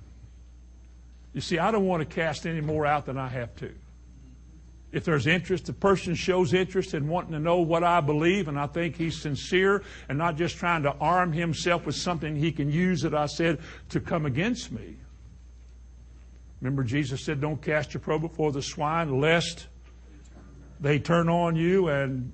[1.34, 3.72] You see, I don't want to cast any more out than I have to
[4.94, 8.60] if there's interest, the person shows interest in wanting to know what I believe, and
[8.60, 12.72] I think he's sincere and not just trying to arm himself with something he can
[12.72, 14.98] use that I said to come against me.
[16.62, 19.68] Remember, Jesus said, Don't cast your pearl before the swine, lest
[20.80, 22.32] they turn on you and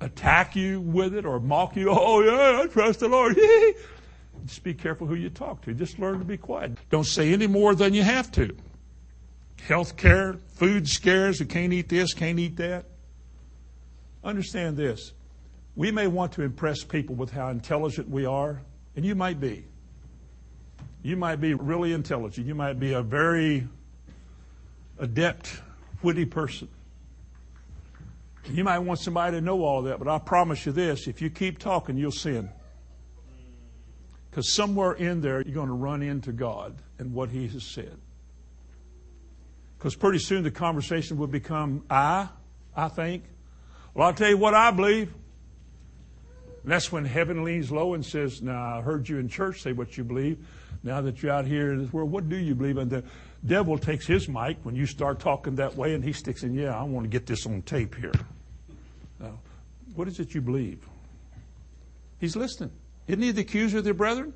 [0.00, 1.90] attack you with it or mock you.
[1.90, 3.36] Oh, yeah, I trust the Lord.
[4.46, 5.74] Just be careful who you talk to.
[5.74, 6.78] Just learn to be quiet.
[6.90, 8.56] Don't say any more than you have to
[9.66, 12.84] health care, food scares, you can't eat this, can't eat that.
[14.22, 15.12] Understand this.
[15.74, 18.60] We may want to impress people with how intelligent we are,
[18.94, 19.64] and you might be.
[21.02, 22.46] You might be really intelligent.
[22.46, 23.66] You might be a very
[24.98, 25.60] adept,
[26.02, 26.68] witty person.
[28.50, 31.30] You might want somebody to know all that, but I promise you this if you
[31.30, 32.50] keep talking, you'll sin.
[34.30, 37.98] Because somewhere in there, you're going to run into God and what He has said.
[39.84, 42.30] Because pretty soon the conversation will become I,
[42.74, 43.24] I think.
[43.92, 45.12] Well, I'll tell you what I believe.
[46.62, 49.72] And that's when heaven leans low and says, Now, I heard you in church say
[49.72, 50.38] what you believe,
[50.82, 52.78] Now that you're out here in this world, what do you believe?
[52.78, 53.04] And the
[53.44, 56.74] devil takes his mic when you start talking that way and he sticks in, yeah,
[56.74, 58.14] I want to get this on tape here.
[59.20, 59.38] Now,
[59.94, 60.82] what is it you believe?
[62.20, 62.70] He's listening.
[63.06, 64.32] Isn't he the accuser of their brethren?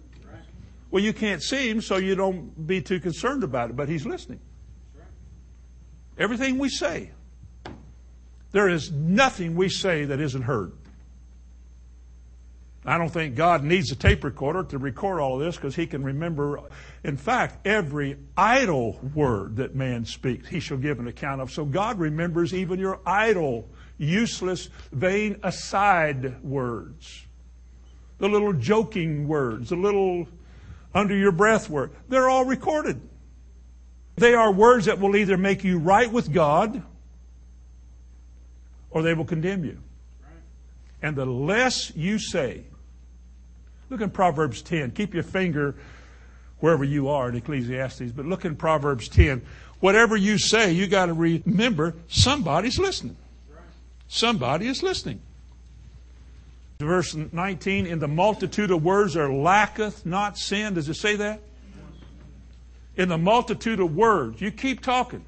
[0.91, 4.05] Well, you can't see him, so you don't be too concerned about it, but he's
[4.05, 4.41] listening.
[6.19, 7.13] Everything we say,
[8.51, 10.73] there is nothing we say that isn't heard.
[12.85, 15.87] I don't think God needs a tape recorder to record all of this because he
[15.87, 16.61] can remember,
[17.05, 21.51] in fact, every idle word that man speaks, he shall give an account of.
[21.53, 27.27] So God remembers even your idle, useless, vain aside words.
[28.19, 30.27] The little joking words, the little
[30.95, 31.91] under your breath word.
[32.09, 33.01] They're all recorded.
[34.19, 36.83] They are words that will either make you right with God
[38.91, 39.79] or they will condemn you.
[41.03, 42.65] And the less you say,
[43.91, 44.91] Look in Proverbs 10.
[44.91, 45.75] Keep your finger
[46.61, 49.43] wherever you are in Ecclesiastes, but look in Proverbs 10.
[49.81, 53.17] Whatever you say, you got to remember somebody's listening.
[54.09, 55.21] Somebody is listening.
[56.81, 60.75] Verse 19, in the multitude of words there lacketh not sin.
[60.75, 61.41] Does it say that?
[62.99, 64.43] In the multitude of words.
[64.43, 65.25] You keep talking.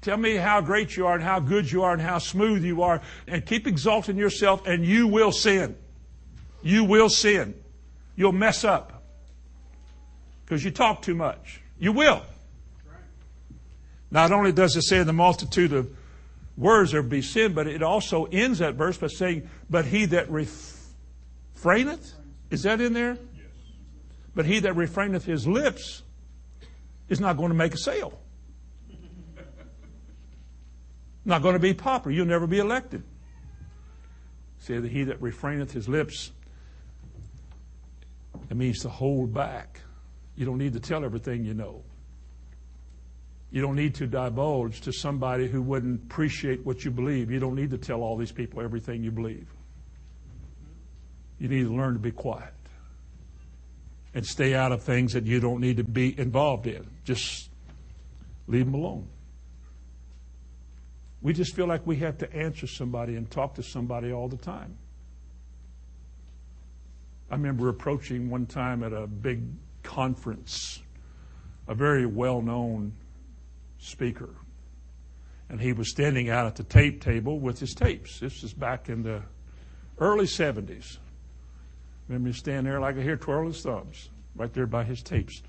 [0.00, 2.82] Tell me how great you are and how good you are and how smooth you
[2.82, 5.76] are and keep exalting yourself and you will sin.
[6.62, 7.54] You will sin.
[8.14, 9.02] You'll mess up
[10.44, 11.60] because you talk too much.
[11.78, 12.22] You will.
[14.10, 15.90] Not only does it say in the multitude of
[16.56, 20.30] words there be sin, but it also ends that verse by saying, But he that
[20.30, 22.12] refraineth,
[22.50, 23.18] is that in there?
[23.34, 23.44] Yes.
[24.34, 26.02] But he that refraineth his lips
[27.08, 28.20] is not going to make a sale.
[31.24, 32.16] not going to be popular.
[32.16, 33.02] You'll never be elected.
[34.58, 36.32] Say that he that refraineth his lips
[38.50, 39.80] it means to hold back.
[40.36, 41.82] You don't need to tell everything you know.
[43.50, 47.30] You don't need to divulge to somebody who wouldn't appreciate what you believe.
[47.30, 49.48] You don't need to tell all these people everything you believe.
[51.38, 52.52] You need to learn to be quiet
[54.16, 56.86] and stay out of things that you don't need to be involved in.
[57.04, 57.50] Just
[58.46, 59.06] leave them alone.
[61.20, 64.38] We just feel like we have to answer somebody and talk to somebody all the
[64.38, 64.78] time.
[67.30, 69.42] I remember approaching one time at a big
[69.82, 70.80] conference
[71.68, 72.94] a very well known
[73.78, 74.30] speaker.
[75.50, 78.18] And he was standing out at the tape table with his tapes.
[78.18, 79.20] This is back in the
[79.98, 80.96] early 70s.
[82.08, 85.42] Remember him standing there like I hear twirling his thumbs, right there by his tapes.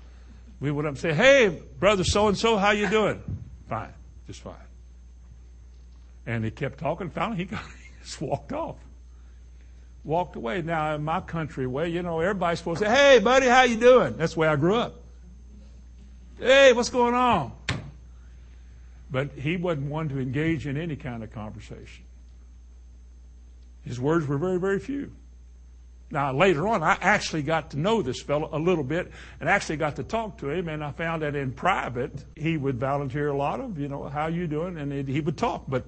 [0.60, 3.22] We went up and say, "Hey, brother, so and so, how you doing?"
[3.68, 3.92] Fine,
[4.26, 4.54] just fine.
[6.26, 7.10] And he kept talking.
[7.10, 8.76] Finally, he got he just walked off
[10.08, 10.62] walked away.
[10.62, 13.76] Now, in my country way, you know, everybody's supposed to say, hey, buddy, how you
[13.76, 14.16] doing?
[14.16, 14.96] That's the way I grew up.
[16.38, 17.52] Hey, what's going on?
[19.10, 22.04] But he wasn't one to engage in any kind of conversation.
[23.84, 25.12] His words were very, very few.
[26.10, 29.76] Now, later on, I actually got to know this fellow a little bit and actually
[29.76, 33.36] got to talk to him, and I found that in private, he would volunteer a
[33.36, 34.78] lot of, you know, how you doing?
[34.78, 35.84] And he would talk, but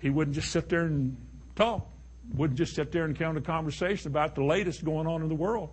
[0.00, 1.16] he wouldn't just sit there and
[1.54, 1.86] talk
[2.34, 5.34] wouldn't just sit there and count a conversation about the latest going on in the
[5.34, 5.70] world.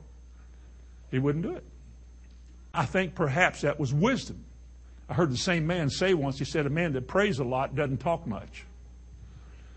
[1.11, 1.63] He wouldn't do it.
[2.73, 4.43] I think perhaps that was wisdom.
[5.07, 7.75] I heard the same man say once, he said, a man that prays a lot
[7.75, 8.65] doesn't talk much.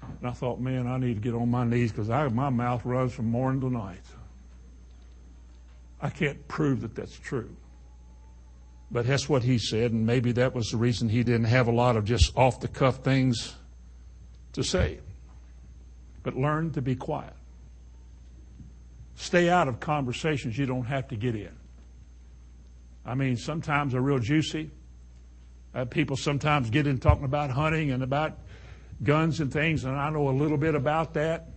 [0.03, 3.13] And I thought, man, I need to get on my knees because my mouth runs
[3.13, 4.05] from morning to night.
[6.01, 7.55] I can't prove that that's true.
[8.91, 11.73] But that's what he said, and maybe that was the reason he didn't have a
[11.73, 13.55] lot of just off the cuff things
[14.53, 14.99] to say
[16.23, 17.35] but learn to be quiet.
[19.15, 21.53] Stay out of conversations you don't have to get in.
[23.05, 24.71] I mean, sometimes they're real juicy.
[25.75, 28.39] Uh, people sometimes get in talking about hunting and about
[29.03, 31.49] guns and things, and I know a little bit about that.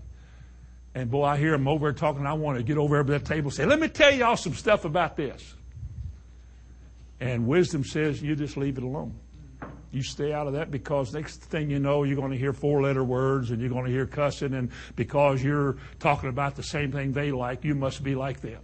[0.93, 2.25] And boy, I hear them over there talking.
[2.25, 4.53] I want to get over to that table and say, "Let me tell y'all some
[4.53, 5.55] stuff about this."
[7.19, 9.19] And wisdom says, "You just leave it alone."
[9.91, 12.81] You stay out of that because next thing you know, you're going to hear four
[12.81, 14.53] letter words and you're going to hear cussing.
[14.53, 18.59] And because you're talking about the same thing they like, you must be like them.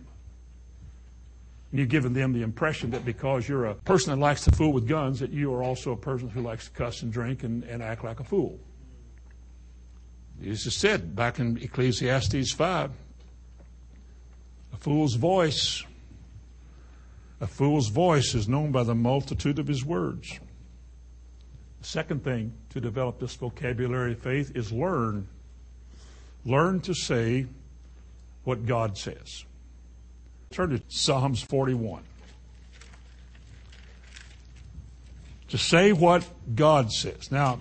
[1.71, 4.73] And you've given them the impression that because you're a person that likes to fool
[4.73, 7.63] with guns, that you are also a person who likes to cuss and drink and,
[7.63, 8.59] and act like a fool.
[10.41, 12.91] Jesus said back in Ecclesiastes 5
[14.73, 15.83] a fool's voice.
[17.39, 20.39] A fool's voice is known by the multitude of his words.
[21.81, 25.27] The second thing to develop this vocabulary of faith is learn.
[26.43, 27.45] Learn to say
[28.43, 29.45] what God says.
[30.49, 32.03] Turn to Psalms 41.
[35.49, 37.31] To say what God says.
[37.31, 37.59] Now,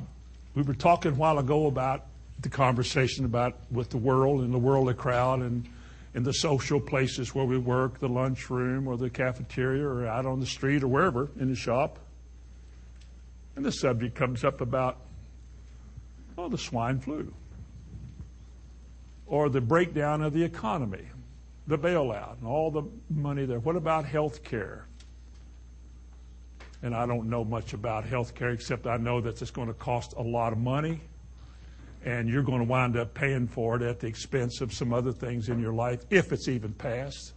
[0.54, 2.06] we were talking a while ago about
[2.43, 5.68] the conversation about with the world and the worldly crowd and
[6.14, 10.41] in the social places where we work, the lunchroom or the cafeteria or out on
[10.41, 11.99] the street or wherever in the shop.
[13.57, 14.99] And the subject comes up about,
[16.36, 17.32] oh, the swine flu
[19.26, 21.05] or the breakdown of the economy,
[21.68, 23.61] the bailout and all the money there.
[23.61, 24.86] What about health care?
[26.82, 29.74] And I don't know much about health care except I know that it's going to
[29.74, 31.01] cost a lot of money
[32.05, 35.12] and you're going to wind up paying for it at the expense of some other
[35.12, 37.34] things in your life, if it's even passed.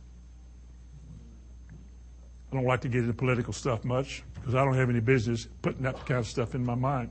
[2.51, 5.47] I don't like to get into political stuff much because I don't have any business
[5.61, 7.09] putting that kind of stuff in my mind.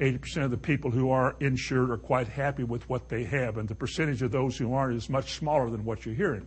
[0.00, 3.68] 80% of the people who are insured are quite happy with what they have, and
[3.68, 6.46] the percentage of those who aren't is much smaller than what you're hearing.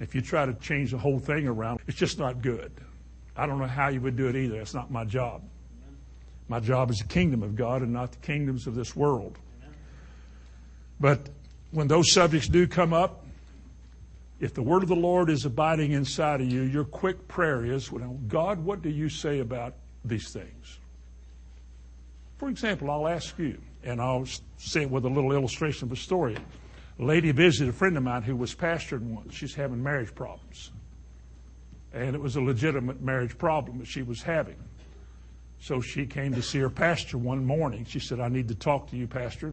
[0.00, 2.72] If you try to change the whole thing around, it's just not good.
[3.36, 4.60] I don't know how you would do it either.
[4.60, 5.42] It's not my job.
[6.48, 9.38] My job is the kingdom of God and not the kingdoms of this world.
[11.00, 11.28] But
[11.70, 13.24] when those subjects do come up,
[14.40, 17.90] if the word of the Lord is abiding inside of you, your quick prayer is,
[18.28, 19.74] God, what do you say about
[20.04, 20.78] these things?
[22.36, 24.26] For example, I'll ask you, and I'll
[24.58, 26.36] say it with a little illustration of a story.
[26.98, 29.34] A lady visited a friend of mine who was pastored once.
[29.34, 30.70] She's having marriage problems.
[31.92, 34.56] And it was a legitimate marriage problem that she was having.
[35.60, 37.86] So she came to see her pastor one morning.
[37.86, 39.52] She said, I need to talk to you, Pastor.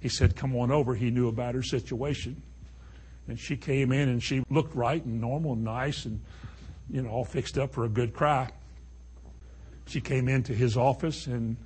[0.00, 0.94] He said, Come on over.
[0.94, 2.42] He knew about her situation.
[3.26, 6.20] And she came in and she looked right and normal and nice and,
[6.90, 8.50] you know, all fixed up for a good cry.
[9.86, 11.56] She came into his office and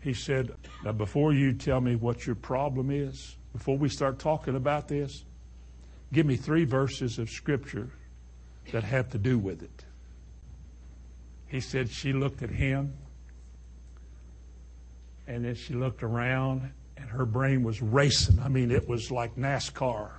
[0.00, 0.52] he said,
[0.84, 5.24] Now, before you tell me what your problem is, before we start talking about this,
[6.12, 7.90] give me three verses of Scripture
[8.72, 9.84] that have to do with it.
[11.50, 12.94] He said she looked at him
[15.26, 18.38] and then she looked around and her brain was racing.
[18.38, 20.10] I mean, it was like NASCAR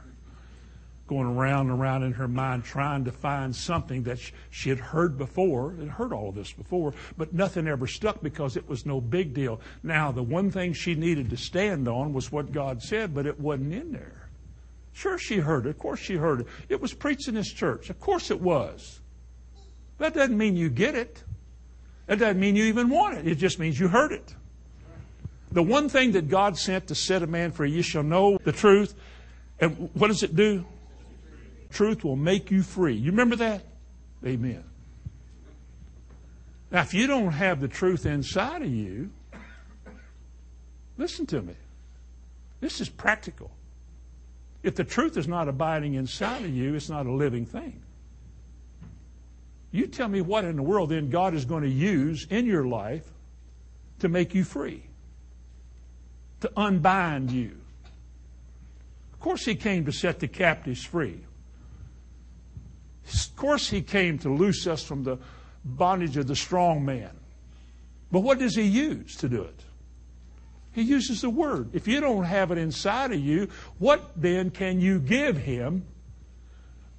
[1.07, 4.17] going around and around in her mind trying to find something that
[4.49, 8.55] she had heard before and heard all of this before, but nothing ever stuck because
[8.55, 9.59] it was no big deal.
[9.83, 13.37] Now, the one thing she needed to stand on was what God said, but it
[13.37, 14.29] wasn't in there.
[14.93, 15.71] Sure, she heard it.
[15.71, 16.47] Of course, she heard it.
[16.69, 17.89] It was preached in this church.
[17.89, 19.00] Of course, it was.
[20.01, 21.23] That doesn't mean you get it.
[22.07, 23.27] That doesn't mean you even want it.
[23.27, 24.33] It just means you heard it.
[25.51, 28.51] The one thing that God sent to set a man free, you shall know the
[28.51, 28.95] truth.
[29.59, 30.65] And what does it do?
[31.69, 32.95] Truth will make you free.
[32.95, 33.61] You remember that?
[34.25, 34.63] Amen.
[36.71, 39.11] Now, if you don't have the truth inside of you,
[40.97, 41.53] listen to me.
[42.59, 43.51] This is practical.
[44.63, 47.83] If the truth is not abiding inside of you, it's not a living thing.
[49.71, 52.65] You tell me what in the world then God is going to use in your
[52.65, 53.05] life
[53.99, 54.83] to make you free,
[56.41, 57.57] to unbind you.
[59.13, 61.21] Of course, He came to set the captives free.
[63.07, 65.17] Of course, He came to loose us from the
[65.63, 67.11] bondage of the strong man.
[68.11, 69.59] But what does He use to do it?
[70.73, 71.69] He uses the Word.
[71.73, 75.85] If you don't have it inside of you, what then can you give Him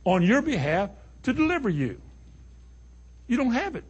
[0.04, 0.90] on your behalf
[1.24, 2.00] to deliver you?
[3.32, 3.84] You don't have it.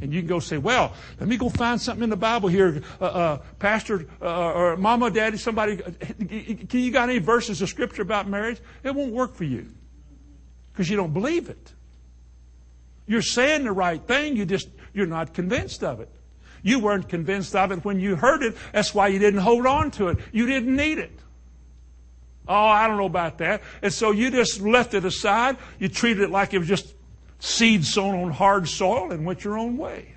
[0.00, 2.82] And you can go say, well, let me go find something in the Bible here,
[3.00, 5.76] uh, uh, Pastor uh, or Mama, Daddy, somebody.
[5.76, 8.58] Can you got any verses of Scripture about marriage?
[8.82, 9.68] It won't work for you
[10.72, 11.72] because you don't believe it.
[13.06, 16.10] You're saying the right thing, you just you're not convinced of it.
[16.64, 18.56] You weren't convinced of it when you heard it.
[18.72, 20.18] That's why you didn't hold on to it.
[20.32, 21.16] You didn't need it.
[22.48, 23.62] Oh, I don't know about that.
[23.80, 25.56] And so you just left it aside.
[25.78, 26.94] You treated it like it was just
[27.40, 30.14] seed sown on hard soil and went your own way.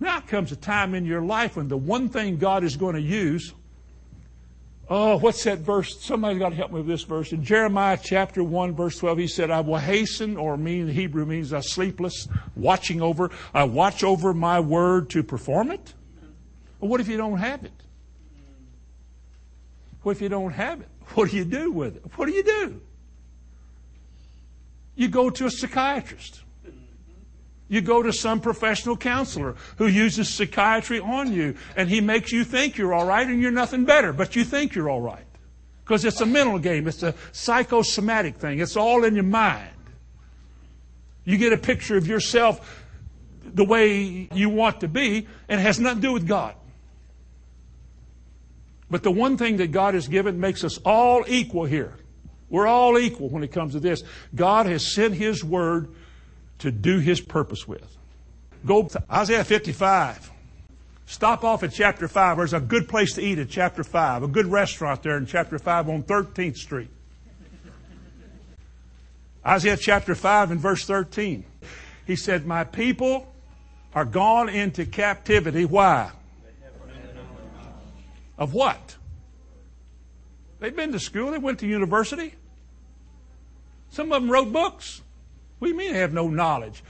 [0.00, 3.00] Now comes a time in your life when the one thing God is going to
[3.00, 3.52] use.
[4.88, 6.00] Oh, what's that verse?
[6.00, 7.32] Somebody's got to help me with this verse.
[7.32, 11.52] In Jeremiah chapter 1, verse 12, he said, I will hasten, or mean Hebrew means
[11.52, 12.26] I sleepless,
[12.56, 13.30] watching over.
[13.54, 15.94] I watch over my word to perform it.
[16.80, 17.72] Well, what if you don't have it?
[20.02, 20.88] What if you don't have it?
[21.14, 22.02] What do you do with it?
[22.16, 22.80] What do you do?
[25.02, 26.42] You go to a psychiatrist.
[27.66, 32.44] You go to some professional counselor who uses psychiatry on you and he makes you
[32.44, 35.24] think you're all right and you're nothing better, but you think you're all right.
[35.82, 36.86] Because it's a mental game.
[36.86, 38.60] It's a psychosomatic thing.
[38.60, 39.74] It's all in your mind.
[41.24, 42.84] You get a picture of yourself
[43.42, 46.54] the way you want to be and it has nothing to do with God.
[48.88, 51.96] But the one thing that God has given makes us all equal here.
[52.52, 54.04] We're all equal when it comes to this.
[54.34, 55.88] God has sent His Word
[56.58, 57.96] to do His purpose with.
[58.66, 60.30] Go to Isaiah 55.
[61.06, 62.36] Stop off at chapter 5.
[62.36, 65.58] There's a good place to eat at chapter 5, a good restaurant there in chapter
[65.58, 66.90] 5 on 13th Street.
[69.44, 71.44] Isaiah chapter 5 and verse 13.
[72.06, 73.32] He said, My people
[73.94, 75.64] are gone into captivity.
[75.64, 76.10] Why?
[78.36, 78.96] Of what?
[80.60, 82.34] They've been to school, they went to university.
[83.92, 85.02] Some of them wrote books.
[85.58, 86.82] What do you mean they have no knowledge?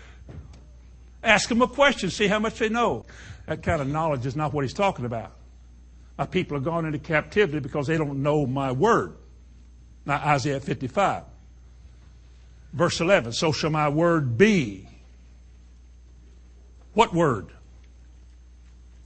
[1.22, 3.04] Ask them a question, see how much they know.
[3.46, 5.32] That kind of knowledge is not what he's talking about.
[6.16, 9.16] My people are gone into captivity because they don't know my word.
[10.06, 11.24] Now, Isaiah 55.
[12.72, 14.86] Verse 11, so shall my word be.
[16.94, 17.48] What word?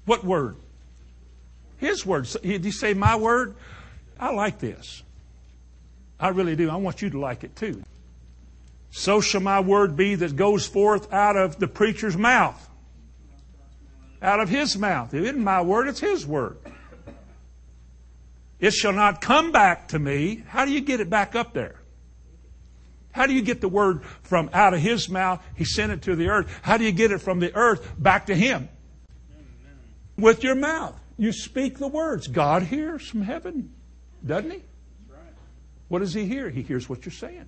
[0.05, 0.57] What word?
[1.79, 2.29] His word.
[2.43, 3.57] Did he say my word?
[4.21, 5.03] I like this.
[6.19, 6.71] I really do.
[6.71, 7.83] I want you to like it too.
[8.91, 12.63] So shall my word be that goes forth out of the preacher's mouth.
[14.23, 15.13] Out of his mouth.
[15.13, 16.57] It isn't my word, it's his word.
[18.59, 20.43] It shall not come back to me.
[20.49, 21.81] How do you get it back up there?
[23.13, 25.43] How do you get the word from out of his mouth?
[25.55, 26.61] He sent it to the earth.
[26.63, 28.69] How do you get it from the earth back to him?
[30.17, 30.99] With your mouth.
[31.19, 32.29] You speak the words.
[32.29, 33.75] God hears from heaven,
[34.25, 34.63] doesn't he?
[35.89, 36.51] What does he hear?
[36.51, 37.47] He hears what you're saying.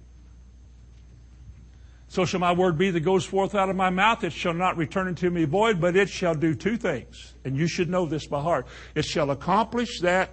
[2.09, 4.25] So shall my word be that goes forth out of my mouth.
[4.25, 7.35] It shall not return unto me void, but it shall do two things.
[7.45, 8.67] And you should know this by heart.
[8.95, 10.31] It shall accomplish that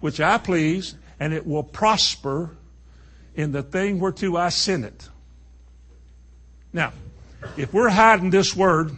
[0.00, 2.56] which I please, and it will prosper
[3.34, 5.08] in the thing whereto I send it.
[6.74, 6.92] Now,
[7.56, 8.90] if we're hiding this word,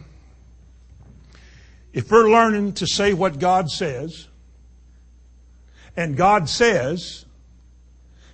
[1.93, 4.27] if we're learning to say what God says,
[5.95, 7.25] and God says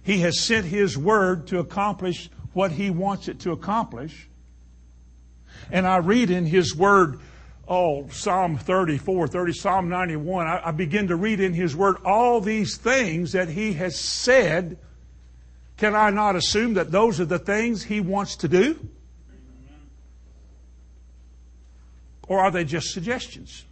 [0.05, 4.29] He has sent His word to accomplish what He wants it to accomplish.
[5.71, 7.19] And I read in His Word,
[7.67, 12.39] oh, Psalm 34, 30, Psalm 91, I, I begin to read in His Word all
[12.39, 14.77] these things that He has said.
[15.77, 18.79] Can I not assume that those are the things He wants to do?
[22.27, 23.65] Or are they just suggestions?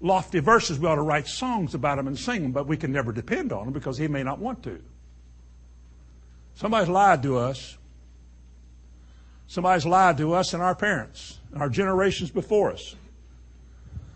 [0.00, 2.90] Lofty verses, we ought to write songs about them and sing them, but we can
[2.90, 4.82] never depend on them because He may not want to.
[6.56, 7.76] Somebody's lied to us.
[9.46, 12.96] Somebody's lied to us and our parents, and our generations before us.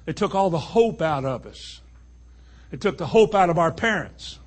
[0.06, 1.80] It took all the hope out of us.
[2.72, 4.38] It took the hope out of our parents.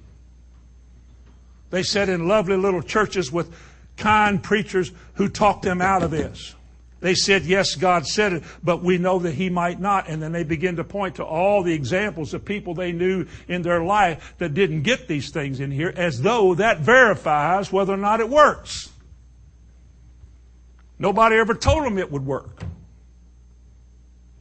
[1.69, 3.55] They sat in lovely little churches with
[3.95, 6.55] kind preachers who talked them out of this.
[7.03, 10.07] They said, yes, God said it, but we know that He might not.
[10.07, 13.61] And then they begin to point to all the examples of people they knew in
[13.61, 17.97] their life that didn't get these things in here as though that verifies whether or
[17.97, 18.89] not it works.
[20.97, 22.63] Nobody ever told them it would work.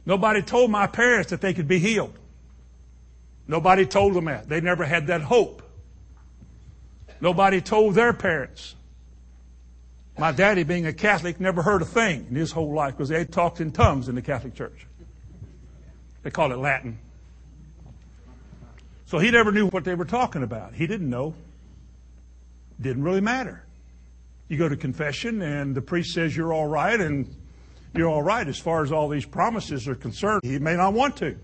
[0.05, 2.17] Nobody told my parents that they could be healed.
[3.45, 4.47] Nobody told them that.
[4.47, 5.63] They never had that hope.
[7.19, 8.75] Nobody told their parents
[10.17, 13.25] my daddy, being a Catholic, never heard a thing in his whole life because they
[13.25, 14.85] talked in tongues in the Catholic Church.
[16.21, 16.99] They call it Latin.
[19.05, 20.73] So he never knew what they were talking about.
[20.73, 21.35] He didn't know.
[22.79, 23.63] Didn't really matter.
[24.47, 27.27] You go to confession and the priest says you're all right and
[27.95, 30.41] you're all right as far as all these promises are concerned.
[30.43, 31.37] He may not want to.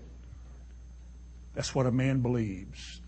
[1.54, 3.00] That's what a man believes.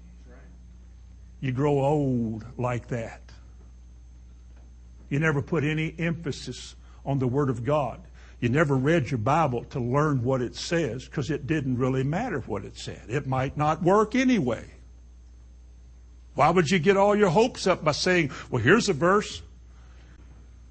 [1.41, 3.32] You grow old like that.
[5.13, 8.01] You never put any emphasis on the Word of God.
[8.41, 12.41] You never read your Bible to learn what it says because it didn't really matter
[12.41, 13.03] what it said.
[13.11, 14.65] It might not work anyway.
[16.35, 19.43] Why would you get all your hopes up by saying, well, here's a verse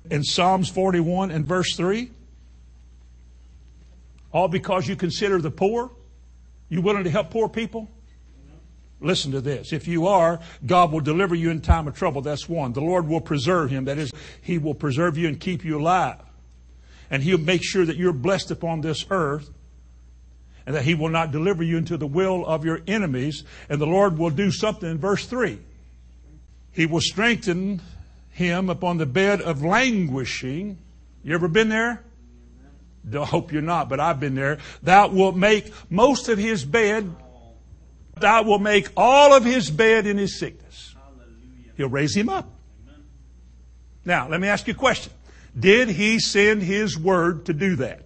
[0.09, 2.09] in Psalms 41 and verse 3?
[4.31, 5.91] All because you consider the poor?
[6.67, 7.91] You willing to help poor people?
[9.01, 9.73] Listen to this.
[9.73, 12.21] If you are, God will deliver you in time of trouble.
[12.21, 12.73] That's one.
[12.73, 13.85] The Lord will preserve him.
[13.85, 16.19] That is, He will preserve you and keep you alive.
[17.09, 19.49] And He'll make sure that you're blessed upon this earth
[20.67, 23.43] and that He will not deliver you into the will of your enemies.
[23.69, 25.59] And the Lord will do something in verse 3.
[26.71, 27.81] He will strengthen
[28.29, 30.77] him upon the bed of languishing.
[31.23, 32.03] You ever been there?
[33.13, 34.59] I hope you're not, but I've been there.
[34.83, 37.13] Thou wilt make most of his bed
[38.21, 40.95] Thou will make all of his bed in his sickness.
[41.77, 42.49] He'll raise him up.
[44.05, 45.13] Now, let me ask you a question.
[45.57, 48.03] Did he send his word to do that?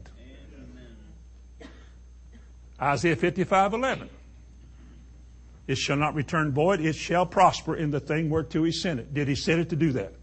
[2.81, 4.09] Isaiah 55 11.
[5.67, 6.79] It shall not return void.
[6.81, 9.13] It shall prosper in the thing whereto he sent it.
[9.13, 10.13] Did he send it to do that?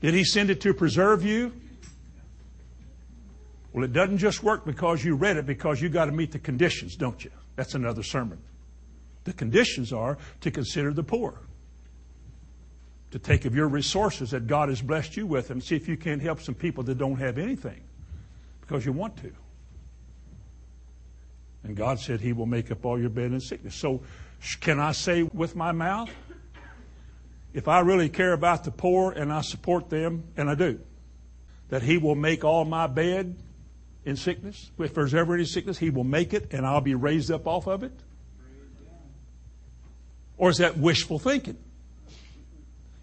[0.00, 1.52] Did he send it to preserve you?
[3.72, 6.38] Well, it doesn't just work because you read it, because you got to meet the
[6.38, 7.30] conditions, don't you?
[7.54, 8.40] That's another sermon.
[9.24, 11.40] The conditions are to consider the poor,
[13.10, 15.96] to take of your resources that God has blessed you with and see if you
[15.96, 17.80] can't help some people that don't have anything
[18.60, 19.32] because you want to.
[21.64, 23.74] And God said He will make up all your bed and sickness.
[23.74, 24.02] So,
[24.60, 26.10] can I say with my mouth?
[27.52, 30.80] If I really care about the poor and I support them, and I do,
[31.68, 33.36] that He will make all my bed
[34.04, 34.70] in sickness.
[34.78, 37.66] If there's ever any sickness, He will make it and I'll be raised up off
[37.66, 37.92] of it?
[40.40, 41.58] Or is that wishful thinking?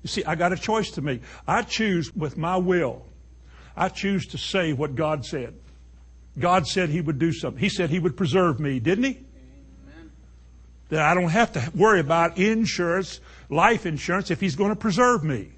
[0.01, 1.21] You see, I got a choice to make.
[1.47, 3.05] I choose with my will.
[3.75, 5.53] I choose to say what God said.
[6.39, 7.59] God said He would do something.
[7.59, 9.11] He said He would preserve me, didn't He?
[9.11, 10.11] Amen.
[10.89, 13.19] That I don't have to worry about insurance,
[13.49, 15.51] life insurance, if He's going to preserve me.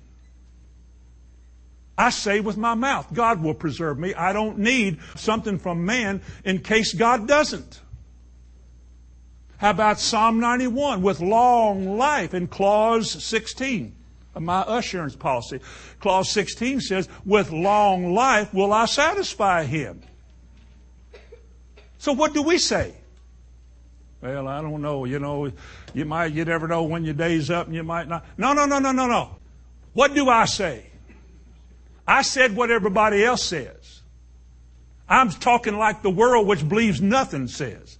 [1.97, 4.13] I say with my mouth, God will preserve me.
[4.13, 7.79] I don't need something from man in case God doesn't.
[9.59, 13.93] How about Psalm 91 with long life in clause 16
[14.33, 15.59] of my assurance policy?
[15.99, 20.01] Clause 16 says, with long life will I satisfy him.
[21.97, 22.93] So what do we say?
[24.21, 25.03] Well, I don't know.
[25.03, 25.51] You know,
[25.93, 28.25] you might, you never know when your day's up and you might not.
[28.37, 29.35] No, no, no, no, no, no.
[29.91, 30.85] What do I say?
[32.07, 34.01] I said what everybody else says.
[35.09, 37.98] I'm talking like the world which believes nothing says.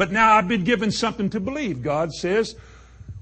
[0.00, 1.82] But now I've been given something to believe.
[1.82, 2.56] God says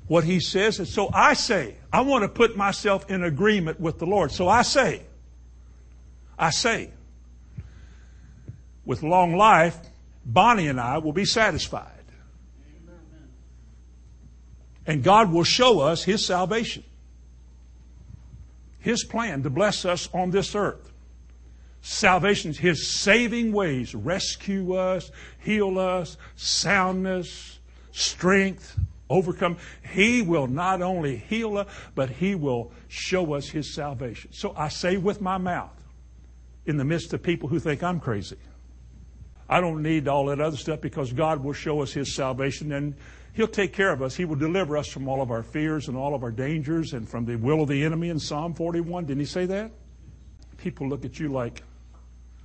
[0.06, 0.78] what He says.
[0.78, 4.30] And so I say, I want to put myself in agreement with the Lord.
[4.30, 5.02] So I say,
[6.38, 6.90] I say,
[8.84, 9.76] with long life,
[10.24, 11.90] Bonnie and I will be satisfied.
[14.86, 16.84] And God will show us His salvation.
[18.78, 20.92] His plan to bless us on this earth.
[21.80, 27.58] Salvation, His saving ways, rescue us, heal us, soundness,
[27.92, 29.56] strength, overcome.
[29.92, 34.32] He will not only heal us, but He will show us His salvation.
[34.32, 35.78] So I say with my mouth,
[36.68, 38.36] in the midst of people who think I'm crazy.
[39.48, 42.94] I don't need all that other stuff because God will show us His salvation and
[43.32, 44.14] He'll take care of us.
[44.16, 47.08] He will deliver us from all of our fears and all of our dangers and
[47.08, 49.06] from the will of the enemy in Psalm 41.
[49.06, 49.70] Didn't he say that?
[50.58, 51.62] People look at you like,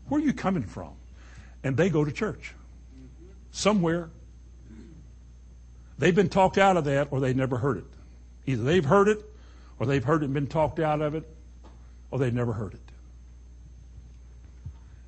[0.08, 0.92] where are you coming from?
[1.64, 2.54] And they go to church.
[3.52, 4.10] Somewhere.
[5.98, 7.86] They've been talked out of that or they never heard it.
[8.46, 9.24] Either they've heard it
[9.80, 11.24] or they've heard it and been talked out of it
[12.12, 12.80] or they've never heard it.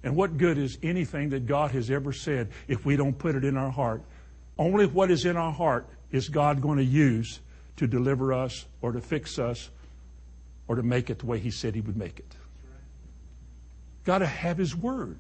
[0.04, 3.44] And what good is anything that God has ever said if we don't put it
[3.44, 4.04] in our heart
[4.58, 7.40] only what is in our heart is God going to use
[7.78, 9.70] to deliver us or to fix us
[10.68, 12.35] or to make it the way He said He would make it.
[14.06, 15.18] Got to have His Word.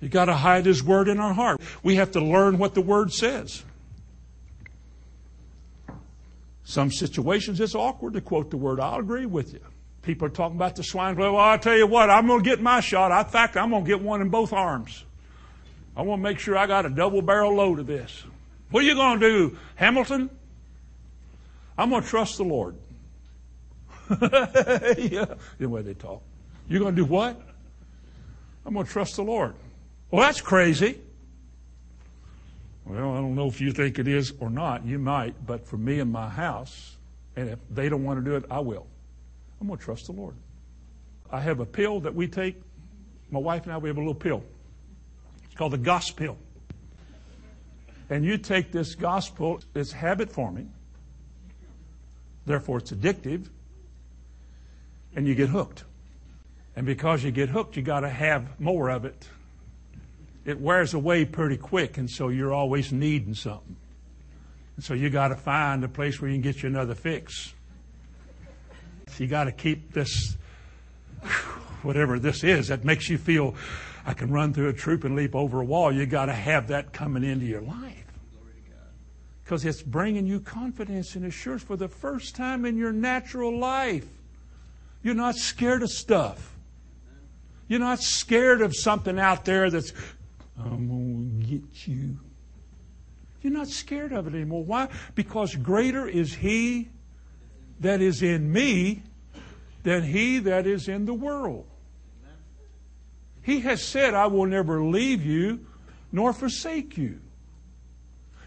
[0.00, 1.60] You got to hide His Word in our heart.
[1.82, 3.62] We have to learn what the Word says.
[6.64, 8.80] Some situations it's awkward to quote the Word.
[8.80, 9.60] I'll agree with you.
[10.02, 11.32] People are talking about the swine flu.
[11.32, 13.10] Well, I'll tell you what, I'm going to get my shot.
[13.12, 15.04] In fact, I'm going to get one in both arms.
[15.96, 18.24] I want to make sure I got a double barrel load of this.
[18.70, 20.30] What are you going to do, Hamilton?
[21.76, 22.76] I'm going to trust the Lord.
[24.20, 26.22] yeah, the way they talk.
[26.70, 27.38] You're going to do what?
[28.64, 29.56] I'm going to trust the Lord.
[30.12, 31.00] Well, that's crazy.
[32.84, 34.86] Well, I don't know if you think it is or not.
[34.86, 36.96] You might, but for me and my house,
[37.34, 38.86] and if they don't want to do it, I will.
[39.60, 40.36] I'm going to trust the Lord.
[41.28, 42.54] I have a pill that we take.
[43.32, 44.44] My wife and I, we have a little pill
[45.46, 46.38] It's called the gospel.
[48.08, 50.72] And you take this gospel, it's habit forming,
[52.46, 53.48] therefore it's addictive,
[55.16, 55.84] and you get hooked.
[56.76, 59.28] And because you get hooked, you got to have more of it.
[60.44, 63.76] It wears away pretty quick, and so you're always needing something.
[64.76, 67.52] And so you got to find a place where you can get you another fix.
[69.18, 70.38] You got to keep this,
[71.82, 73.54] whatever this is, that makes you feel
[74.06, 75.92] I can run through a troop and leap over a wall.
[75.92, 78.06] You got to have that coming into your life.
[79.44, 84.06] Because it's bringing you confidence and assurance for the first time in your natural life.
[85.02, 86.49] You're not scared of stuff.
[87.70, 89.92] You're not scared of something out there that's,
[90.58, 92.18] I'm going to get you.
[93.42, 94.64] You're not scared of it anymore.
[94.64, 94.88] Why?
[95.14, 96.88] Because greater is He
[97.78, 99.04] that is in me
[99.84, 101.64] than He that is in the world.
[103.40, 105.64] He has said, I will never leave you
[106.10, 107.20] nor forsake you.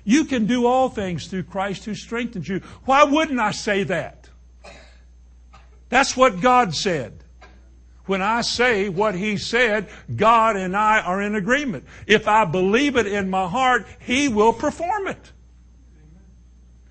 [0.03, 2.59] You can do all things through Christ who strengthens you.
[2.83, 4.27] Why wouldn't I say that?
[5.87, 7.22] That's what God said.
[8.05, 11.85] When I say what He said, God and I are in agreement.
[12.05, 15.31] If I believe it in my heart, He will perform it.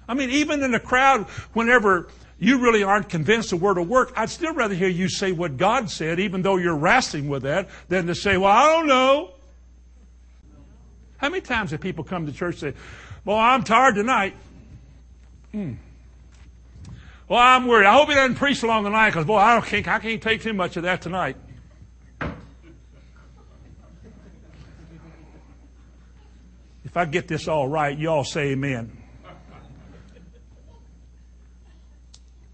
[0.09, 2.09] I mean, even in a crowd, whenever
[2.39, 5.57] you really aren't convinced the word will work, I'd still rather hear you say what
[5.57, 9.31] God said, even though you're wrestling with that, than to say, well, I don't know.
[11.19, 12.81] How many times have people come to church and say,
[13.25, 14.35] well, I'm tired tonight.
[15.53, 15.75] Hmm.
[17.33, 17.87] Well, I'm worried.
[17.87, 20.21] I hope he doesn't preach along the night because, boy, I, don't think, I can't
[20.21, 21.35] take too much of that tonight.
[26.85, 28.95] If I get this all right, you all say amen.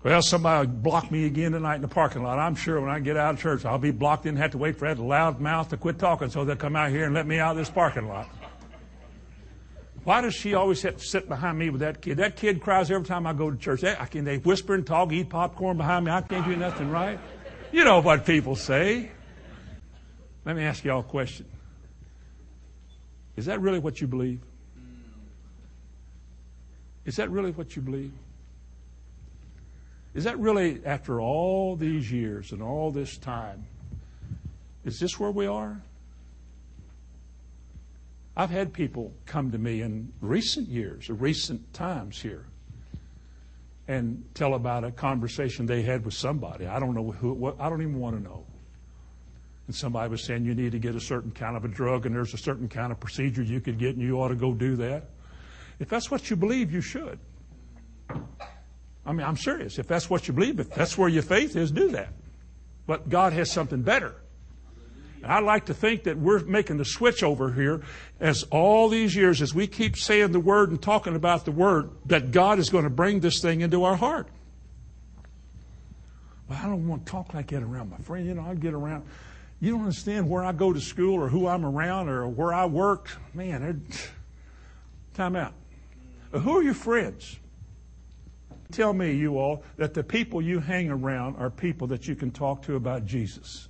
[0.05, 2.39] Well, somebody blocked me again tonight in the parking lot.
[2.39, 4.59] I'm sure when I get out of church, I'll be blocked in and have to
[4.59, 7.27] wait for that loud mouth to quit talking so they'll come out here and let
[7.27, 8.29] me out of this parking lot.
[10.09, 12.17] Why does she always have to sit behind me with that kid?
[12.17, 13.83] That kid cries every time I go to church.
[13.83, 16.11] They, I can, they whisper and talk, eat popcorn behind me.
[16.11, 17.21] I can't do nothing right.
[17.73, 19.11] You know what people say.
[20.47, 21.45] Let me ask y'all a question.
[23.37, 24.41] Is that really what you believe?
[27.05, 28.13] Is that really what you believe?
[30.15, 33.67] Is that really, after all these years and all this time,
[34.87, 35.83] is this where we are?
[38.39, 42.47] I've had people come to me in recent years, recent times here,
[43.89, 46.65] and tell about a conversation they had with somebody.
[46.65, 47.57] I don't know who it was.
[47.59, 48.47] I don't even want to know.
[49.67, 52.15] And somebody was saying you need to get a certain kind of a drug, and
[52.15, 54.77] there's a certain kind of procedure you could get, and you ought to go do
[54.77, 55.11] that.
[55.81, 57.19] If that's what you believe, you should.
[58.09, 59.81] I mean, I'm serious.
[59.81, 62.13] If that's what you believe, if that's where your faith is, do that.
[62.87, 64.15] But God has something better.
[65.23, 67.83] And I like to think that we're making the switch over here
[68.21, 71.91] as all these years, as we keep saying the word and talking about the word,
[72.07, 74.29] that God is going to bring this thing into our heart.
[76.49, 78.27] Well, I don't want to talk like that around my friend.
[78.27, 79.05] You know, I get around.
[79.61, 82.67] You don't understand where I go to school or who I'm around or where I
[82.67, 83.11] work.
[83.35, 83.85] Man,
[85.15, 85.53] time out.
[86.31, 87.39] Who are your friends?
[88.71, 92.31] Tell me, you all, that the people you hang around are people that you can
[92.31, 93.69] talk to about Jesus.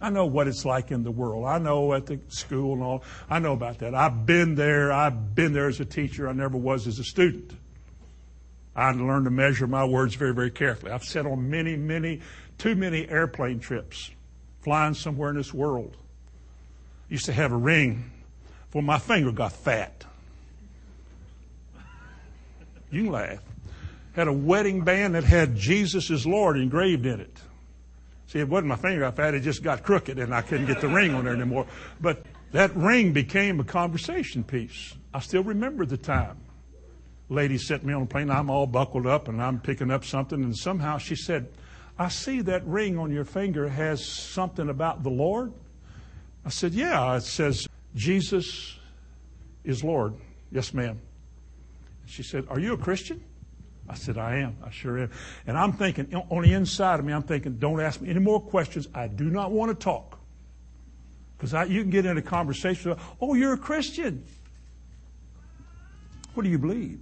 [0.00, 1.44] I know what it's like in the world.
[1.46, 3.02] I know at the school and all.
[3.28, 3.94] I know about that.
[3.94, 4.92] I've been there.
[4.92, 6.28] I've been there as a teacher.
[6.28, 7.52] I never was as a student.
[8.76, 10.92] I learned to measure my words very, very carefully.
[10.92, 12.20] I've sat on many, many,
[12.58, 14.12] too many airplane trips,
[14.60, 15.96] flying somewhere in this world.
[17.08, 18.12] Used to have a ring
[18.70, 20.04] for my finger got fat.
[22.90, 23.42] You can laugh.
[24.12, 27.36] Had a wedding band that had Jesus is Lord engraved in it.
[28.28, 30.82] See, it wasn't my finger I had, it just got crooked and I couldn't get
[30.82, 31.66] the ring on there anymore.
[31.98, 34.94] But that ring became a conversation piece.
[35.14, 36.36] I still remember the time.
[37.30, 40.42] Lady sent me on a plane, I'm all buckled up and I'm picking up something,
[40.42, 41.48] and somehow she said,
[41.98, 45.52] I see that ring on your finger has something about the Lord.
[46.44, 48.78] I said, Yeah, it says, Jesus
[49.64, 50.14] is Lord.
[50.52, 51.00] Yes, ma'am.
[52.06, 53.22] She said, Are you a Christian?
[53.88, 54.56] I said, I am.
[54.64, 55.10] I sure am.
[55.46, 58.40] And I'm thinking, on the inside of me, I'm thinking, don't ask me any more
[58.40, 58.86] questions.
[58.94, 60.18] I do not want to talk.
[61.38, 64.24] Because you can get in a conversation, oh, you're a Christian.
[66.34, 67.00] What do you believe?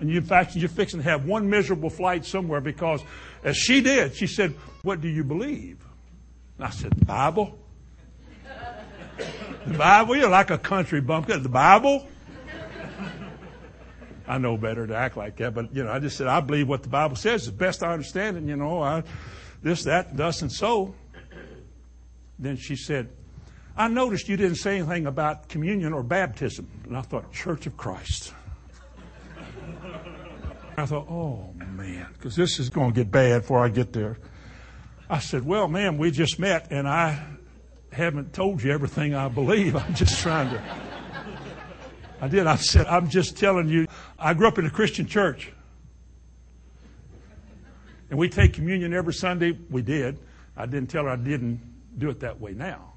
[0.00, 3.02] And you, in fact, you're fixing to have one miserable flight somewhere because,
[3.42, 5.84] as she did, she said, What do you believe?
[6.56, 7.58] And I said, Bible.
[9.66, 10.16] The Bible?
[10.16, 11.42] You're like a country bumpkin.
[11.42, 12.06] The Bible?
[14.28, 16.68] I know better to act like that, but you know, I just said I believe
[16.68, 18.44] what the Bible says is best I understand it.
[18.44, 19.02] You know, I,
[19.62, 20.94] this, that, thus, and so.
[22.38, 23.08] Then she said,
[23.76, 27.76] "I noticed you didn't say anything about communion or baptism," and I thought, Church of
[27.76, 28.32] Christ.
[30.76, 34.18] I thought, oh man, because this is going to get bad before I get there.
[35.10, 37.20] I said, well, ma'am, we just met, and I
[37.90, 39.74] haven't told you everything I believe.
[39.74, 40.62] I'm just trying to.
[42.20, 42.46] I did.
[42.46, 43.86] I said, I'm just telling you,
[44.18, 45.52] I grew up in a Christian church.
[48.10, 49.56] And we take communion every Sunday.
[49.70, 50.18] We did.
[50.56, 51.60] I didn't tell her I didn't
[51.98, 52.92] do it that way now.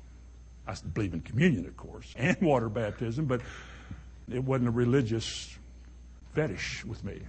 [0.67, 3.41] I believe in communion, of course, and water baptism, but
[4.31, 5.55] it wasn't a religious
[6.33, 7.19] fetish with me.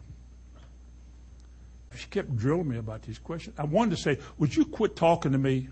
[1.95, 3.59] She kept drilling me about these questions.
[3.59, 5.69] I wanted to say, Would you quit talking to me?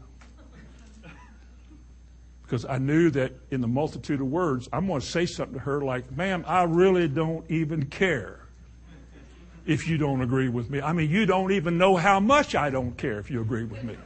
[2.50, 5.60] Because I knew that in the multitude of words, I'm going to say something to
[5.60, 8.40] her like, ma'am, I really don't even care
[9.66, 10.80] if you don't agree with me.
[10.80, 13.84] I mean, you don't even know how much I don't care if you agree with
[13.84, 13.96] me.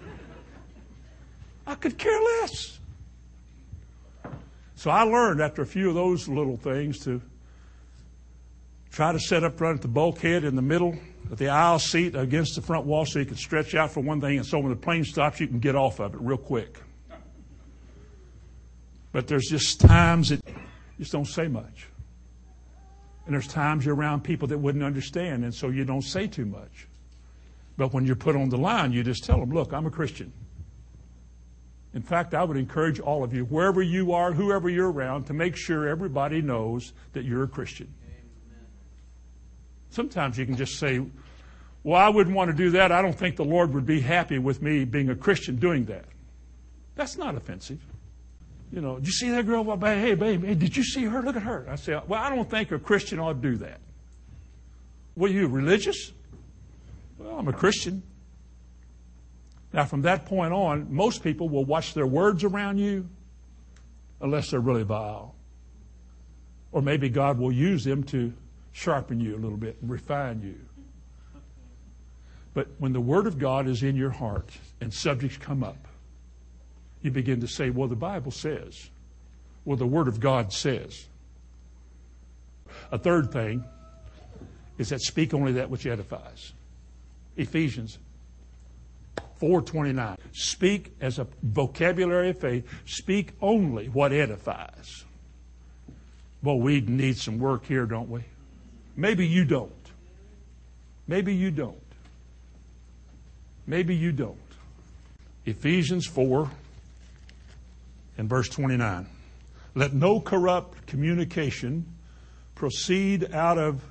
[1.67, 2.81] I could care less.
[4.75, 7.23] So I learned after a few of those little things to
[8.91, 10.95] try to set up front at the bulkhead in the middle
[11.31, 14.21] of the aisle seat against the front wall so you can stretch out for one
[14.21, 16.84] thing, and so when the plane stops, you can get off of it real quick.
[19.15, 20.55] But there's just times that you
[20.99, 21.87] just don't say much.
[23.27, 26.45] And there's times you're around people that wouldn't understand, and so you don't say too
[26.45, 26.89] much.
[27.77, 30.33] But when you're put on the line, you just tell them, look, I'm a Christian.
[31.95, 35.33] In fact, I would encourage all of you, wherever you are, whoever you're around, to
[35.33, 37.95] make sure everybody knows that you're a Christian.
[38.05, 38.67] Amen.
[39.91, 41.01] Sometimes you can just say,
[41.85, 42.91] well, I wouldn't want to do that.
[42.91, 46.07] I don't think the Lord would be happy with me being a Christian doing that.
[46.97, 47.81] That's not offensive.
[48.75, 49.63] You know, did you see that girl?
[49.63, 51.23] Well, hey, baby, hey, did you see her?
[51.23, 51.65] Look at her.
[51.71, 53.79] I say, well, I don't think a Christian ought to do that.
[55.21, 56.11] Are you, religious?
[57.17, 58.03] Well, I'm a Christian.
[59.73, 63.09] Now, from that point on, most people will watch their words around you
[64.21, 65.37] unless they're really vile.
[66.73, 68.33] Or maybe God will use them to
[68.73, 70.57] sharpen you a little bit and refine you.
[72.55, 74.51] But when the Word of God is in your heart
[74.81, 75.87] and subjects come up,
[77.05, 78.89] you begin to say, Well, the Bible says.
[79.65, 81.07] Well, the Word of God says.
[82.91, 83.65] A third thing
[84.79, 86.53] is that speak only that which edifies.
[87.37, 87.99] Ephesians
[89.37, 90.17] 429.
[90.33, 92.67] Speak as a vocabulary of faith.
[92.87, 95.05] Speak only what edifies.
[96.43, 98.23] Well, we need some work here, don't we?
[98.97, 99.73] Maybe you don't.
[101.07, 101.77] Maybe you don't.
[103.67, 104.39] Maybe you don't.
[105.47, 106.51] Ephesians 4
[108.19, 109.07] and verse 29.
[109.75, 111.87] Let no corrupt communication
[112.55, 113.83] proceed out of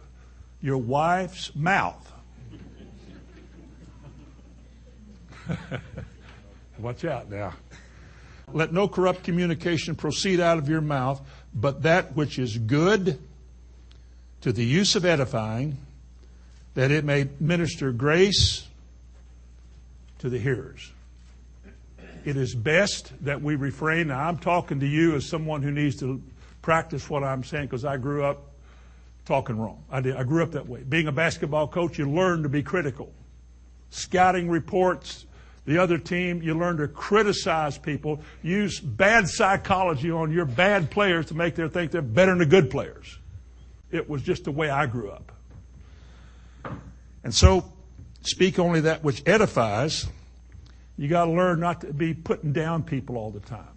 [0.61, 2.13] your wife's mouth
[6.80, 7.53] Watch out now.
[8.51, 11.21] Let no corrupt communication proceed out of your mouth,
[11.53, 13.19] but that which is good
[14.41, 15.78] to the use of edifying,
[16.74, 18.67] that it may minister grace
[20.19, 20.91] to the hearers.
[22.26, 24.07] It is best that we refrain.
[24.07, 26.21] Now, I'm talking to you as someone who needs to
[26.61, 28.53] practice what I'm saying because I grew up
[29.26, 29.84] talking wrong.
[29.91, 30.15] I did.
[30.15, 30.84] I grew up that way.
[30.84, 33.11] Being a basketball coach, you learn to be critical.
[33.89, 35.26] Scouting reports,
[35.65, 36.41] the other team.
[36.41, 41.69] You learn to criticize people, use bad psychology on your bad players to make them
[41.69, 43.17] think they're better than the good players.
[43.91, 45.32] It was just the way I grew up.
[47.24, 47.71] And so,
[48.21, 50.07] speak only that which edifies.
[50.97, 53.67] You got to learn not to be putting down people all the time.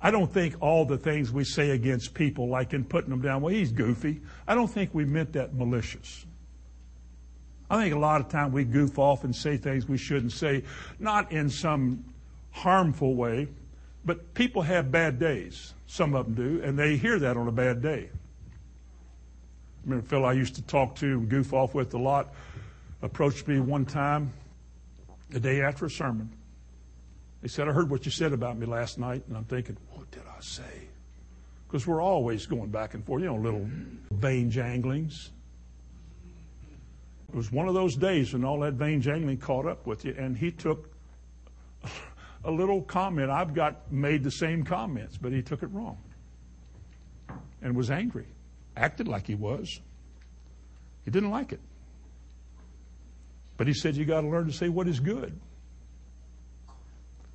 [0.00, 3.40] I don't think all the things we say against people, like in putting them down,
[3.40, 4.20] well, he's goofy.
[4.46, 6.26] I don't think we meant that malicious.
[7.70, 10.62] I think a lot of time we goof off and say things we shouldn't say,
[10.98, 12.04] not in some
[12.52, 13.48] harmful way,
[14.04, 15.74] but people have bad days.
[15.86, 18.08] Some of them do, and they hear that on a bad day.
[18.08, 22.32] I remember a fellow I used to talk to and goof off with a lot
[23.02, 24.32] approached me one time,
[25.30, 26.30] the day after a sermon.
[27.42, 30.10] He said, I heard what you said about me last night, and I'm thinking, what
[30.10, 30.88] did I say?
[31.66, 33.68] Because we're always going back and forth, you know, little
[34.10, 35.30] vain janglings.
[37.28, 40.14] It was one of those days when all that vain jangling caught up with you,
[40.16, 40.90] and he took
[42.44, 43.30] a little comment.
[43.30, 45.98] I've got made the same comments, but he took it wrong
[47.60, 48.26] and was angry,
[48.76, 49.80] acted like he was.
[51.04, 51.60] He didn't like it.
[53.56, 55.38] But he said, You got to learn to say what is good.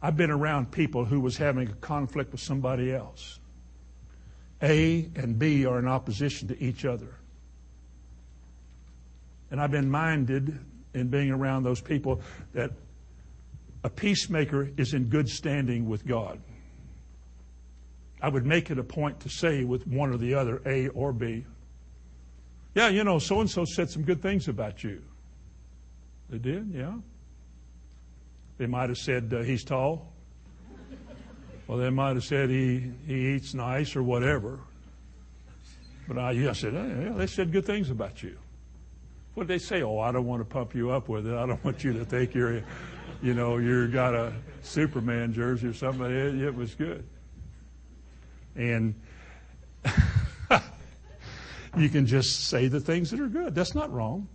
[0.02, 3.40] I've been around people who was having a conflict with somebody else.
[4.64, 7.16] A and B are in opposition to each other.
[9.52, 10.58] And I've been minded
[10.94, 12.22] in being around those people
[12.54, 12.72] that
[13.84, 16.40] a peacemaker is in good standing with God.
[18.22, 21.12] I would make it a point to say with one or the other, A or
[21.12, 21.46] B,
[22.74, 25.02] yeah, you know, so and so said some good things about you.
[26.32, 26.94] They did, yeah.
[28.58, 30.14] They might have said uh, he's tall.
[31.68, 34.60] Well, they might have said he, he eats nice or whatever.
[36.08, 38.38] But I, I said, yeah, they said good things about you.
[39.34, 39.82] What did they say?
[39.82, 41.34] Oh, I don't want to pump you up with it.
[41.34, 42.64] I don't want you to think you're,
[43.22, 46.06] you know, you got a Superman jersey or something.
[46.06, 47.06] It, it was good.
[48.56, 48.96] And
[51.78, 53.56] you can just say the things that are good.
[53.56, 54.28] That's not wrong.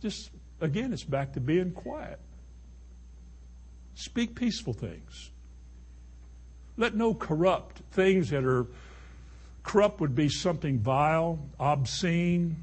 [0.00, 0.30] Just,
[0.62, 2.18] again, it's back to being quiet.
[3.94, 5.30] Speak peaceful things.
[6.78, 8.66] Let no corrupt things that are
[9.62, 12.56] corrupt would be something vile, obscene,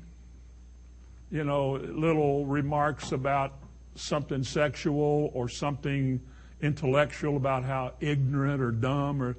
[1.29, 3.53] you know, little remarks about
[3.95, 6.19] something sexual or something
[6.61, 9.35] intellectual about how ignorant or dumb or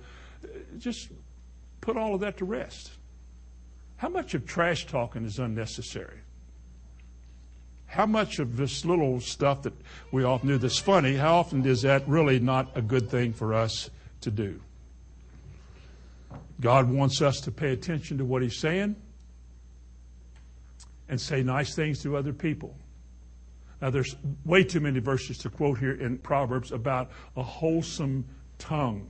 [0.79, 1.09] just
[1.81, 2.93] put all of that to rest.
[3.97, 6.20] How much of trash talking is unnecessary?
[7.91, 9.73] How much of this little stuff that
[10.13, 13.53] we often do that's funny, how often is that really not a good thing for
[13.53, 14.61] us to do?
[16.61, 18.95] God wants us to pay attention to what He's saying
[21.09, 22.77] and say nice things to other people.
[23.83, 24.15] Now, there's
[24.45, 28.25] way too many verses to quote here in Proverbs about a wholesome
[28.59, 29.09] tongue.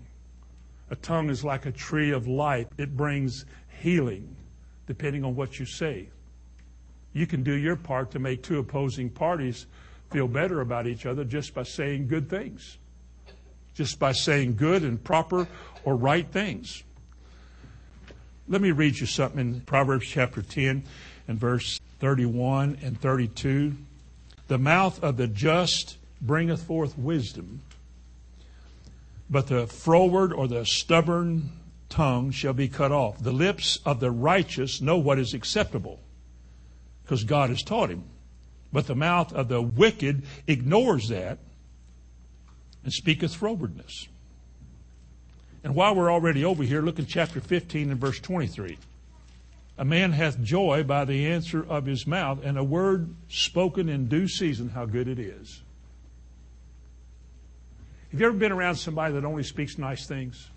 [0.89, 3.45] A tongue is like a tree of life, it brings
[3.83, 4.37] healing
[4.87, 6.09] depending on what you say.
[7.13, 9.67] You can do your part to make two opposing parties
[10.11, 12.79] feel better about each other just by saying good things,
[13.75, 15.47] just by saying good and proper
[15.85, 16.83] or right things.
[18.49, 20.83] Let me read you something in Proverbs chapter 10
[21.29, 23.77] and verse 31 and 32.
[24.49, 27.63] The mouth of the just bringeth forth wisdom,
[29.31, 31.51] but the froward or the stubborn
[31.89, 33.23] tongue shall be cut off.
[33.23, 36.01] The lips of the righteous know what is acceptable,
[37.11, 38.05] because God has taught him.
[38.73, 41.41] But the mouth of the wicked ignores that
[42.85, 44.07] and speaketh frowardness.
[45.65, 48.79] And while we're already over here, look in chapter 15 and verse 23.
[49.79, 54.07] A man hath joy by the answer of his mouth, and a word spoken in
[54.07, 55.63] due season, how good it is.
[58.13, 60.49] Have you ever been around somebody that only speaks nice things?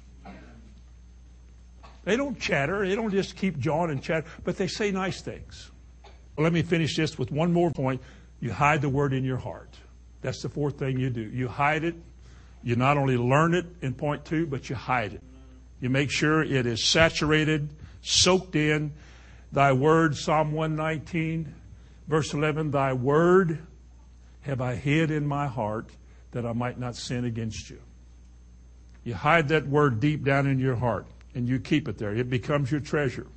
[2.04, 5.72] They don't chatter, they don't just keep jawing and chatter, but they say nice things.
[6.38, 8.02] Let me finish this with one more point.
[8.40, 9.70] You hide the word in your heart.
[10.22, 11.22] That's the fourth thing you do.
[11.22, 11.96] You hide it.
[12.64, 15.22] You not only learn it in point two, but you hide it.
[15.80, 17.70] You make sure it is saturated,
[18.02, 18.94] soaked in.
[19.52, 21.54] Thy word, Psalm 119,
[22.08, 23.60] verse 11, Thy word
[24.42, 25.90] have I hid in my heart
[26.32, 27.80] that I might not sin against you.
[29.04, 31.06] You hide that word deep down in your heart
[31.36, 32.16] and you keep it there.
[32.16, 33.28] It becomes your treasure.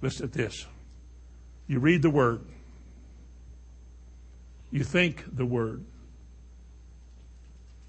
[0.00, 0.66] Listen to this.
[1.66, 2.44] You read the word.
[4.70, 5.84] You think the word.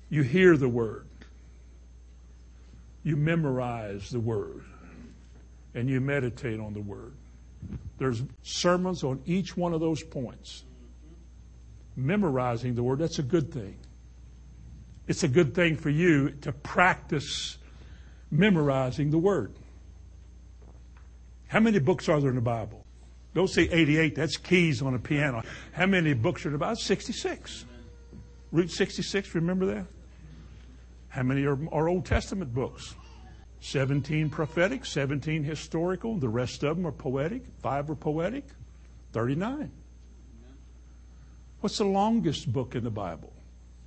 [0.09, 1.07] You hear the word.
[3.03, 4.63] You memorize the word.
[5.73, 7.13] And you meditate on the word.
[7.97, 10.63] There's sermons on each one of those points.
[11.95, 13.77] Memorizing the word, that's a good thing.
[15.07, 17.57] It's a good thing for you to practice
[18.29, 19.53] memorizing the Word.
[21.47, 22.85] How many books are there in the Bible?
[23.33, 25.43] Don't say 88, that's keys on a piano.
[25.73, 26.77] How many books are there about?
[26.79, 27.65] 66.
[28.51, 29.85] Route 66, remember that?
[31.09, 32.95] How many are, are Old Testament books?
[33.59, 38.45] 17 prophetic, 17 historical, the rest of them are poetic, five are poetic,
[39.13, 39.71] 39.
[41.61, 43.33] What's the longest book in the Bible?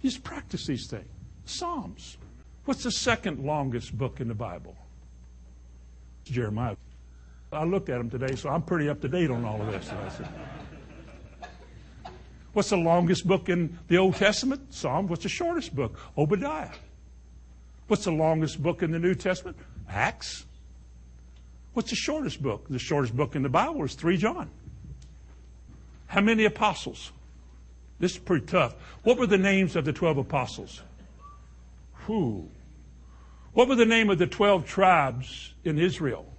[0.03, 1.09] Just practice these things.
[1.45, 2.19] Psalms.
[2.65, 4.77] What's the second longest book in the Bible?
[6.23, 6.77] It's Jeremiah.
[7.53, 9.91] I looked at them today, so I'm pretty up to date on all of this.
[12.53, 14.73] What's the longest book in the Old Testament?
[14.73, 15.09] Psalm.
[15.09, 15.99] What's the shortest book?
[16.17, 16.71] Obadiah.
[17.89, 19.57] What's the longest book in the New Testament?
[19.89, 20.45] Acts.
[21.73, 22.67] What's the shortest book?
[22.69, 24.51] The shortest book in the Bible is 3 John.
[26.07, 27.13] How many apostles?
[27.99, 28.75] This is pretty tough.
[29.03, 30.83] What were the names of the 12 apostles?
[32.07, 32.49] Who?
[33.53, 36.30] What were the name of the 12 tribes in Israel?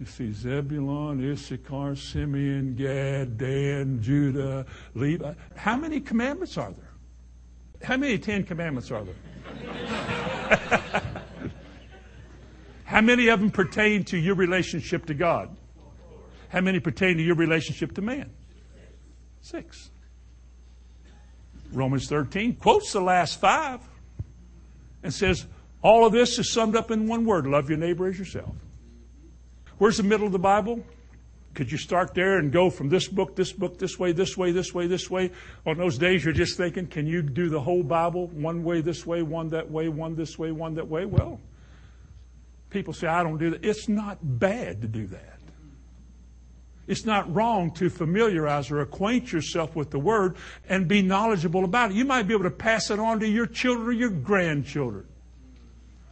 [0.00, 5.34] You see, Zebulon, Issachar, Simeon, Gad, Dan, Judah, Levi.
[5.54, 6.90] How many commandments are there?
[7.82, 9.14] How many Ten Commandments are there?
[12.84, 15.54] How many of them pertain to your relationship to God?
[16.48, 18.30] How many pertain to your relationship to man?
[19.42, 19.90] Six.
[21.72, 23.80] Romans 13 quotes the last five
[25.02, 25.46] and says,
[25.82, 28.54] all of this is summed up in one word love your neighbor as yourself.
[29.80, 30.84] Where's the middle of the Bible?
[31.54, 34.52] Could you start there and go from this book, this book, this way, this way,
[34.52, 35.30] this way, this way?
[35.64, 39.06] On those days, you're just thinking, can you do the whole Bible one way, this
[39.06, 41.06] way, one that way, one this way, one that way?
[41.06, 41.40] Well,
[42.68, 43.64] people say, I don't do that.
[43.64, 45.38] It's not bad to do that.
[46.86, 50.36] It's not wrong to familiarize or acquaint yourself with the Word
[50.68, 51.96] and be knowledgeable about it.
[51.96, 55.06] You might be able to pass it on to your children or your grandchildren.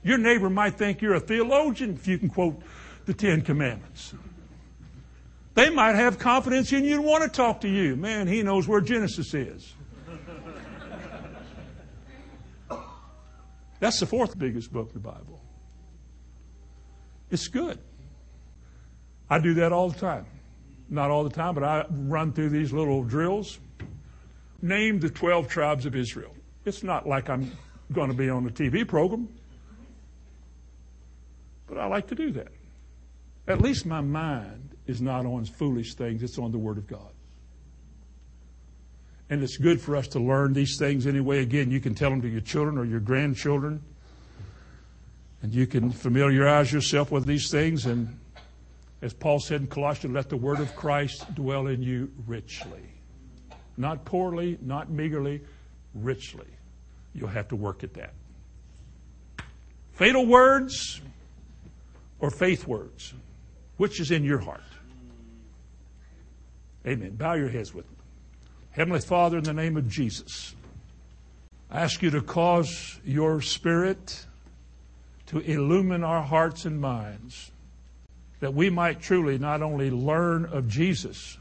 [0.02, 2.62] Your neighbor might think you're a theologian if you can quote
[3.08, 4.14] the Ten Commandments.
[5.54, 7.96] They might have confidence in you and want to talk to you.
[7.96, 9.74] Man, he knows where Genesis is.
[13.80, 15.40] That's the fourth biggest book of the Bible.
[17.30, 17.78] It's good.
[19.28, 20.26] I do that all the time
[20.88, 23.58] not all the time, but I run through these little drills.
[24.62, 26.34] Name the 12 tribes of Israel.
[26.64, 27.52] It's not like I'm
[27.92, 29.28] going to be on a TV program.
[31.66, 32.48] But I like to do that.
[33.48, 37.10] At least my mind is not on foolish things, it's on the Word of God.
[39.30, 41.40] And it's good for us to learn these things anyway.
[41.40, 43.82] Again, you can tell them to your children or your grandchildren.
[45.42, 47.86] And you can familiarize yourself with these things.
[47.86, 48.18] And
[49.02, 52.82] as Paul said in Colossians, let the word of Christ dwell in you richly.
[53.76, 55.42] Not poorly, not meagerly,
[55.94, 56.48] richly.
[57.14, 58.14] You'll have to work at that.
[59.92, 61.00] Fatal words
[62.18, 63.14] or faith words?
[63.78, 64.60] Which is in your heart?
[66.86, 67.16] Amen.
[67.16, 67.96] Bow your heads with me.
[68.72, 70.54] Heavenly Father, in the name of Jesus,
[71.70, 74.26] I ask you to cause your Spirit
[75.26, 77.50] to illumine our hearts and minds
[78.40, 81.38] that we might truly not only learn of Jesus,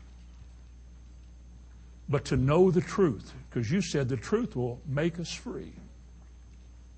[2.09, 5.73] but to know the truth, because you said the truth will make us free.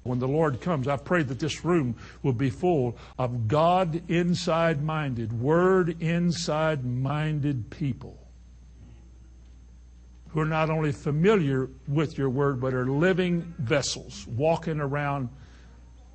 [0.09, 4.81] When the Lord comes, I pray that this room will be full of God inside
[4.81, 8.17] minded, Word inside minded people
[10.29, 15.29] who are not only familiar with your Word, but are living vessels, walking around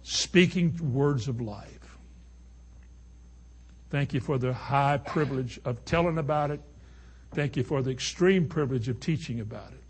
[0.03, 1.97] speaking words of life.
[3.91, 6.61] Thank you for the high privilege of telling about it.
[7.33, 9.84] Thank you for the extreme privilege of teaching about it.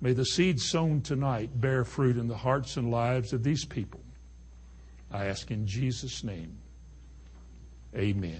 [0.00, 4.00] May the seed sown tonight bear fruit in the hearts and lives of these people.
[5.10, 6.58] I ask in Jesus' name.
[7.96, 8.36] Amen.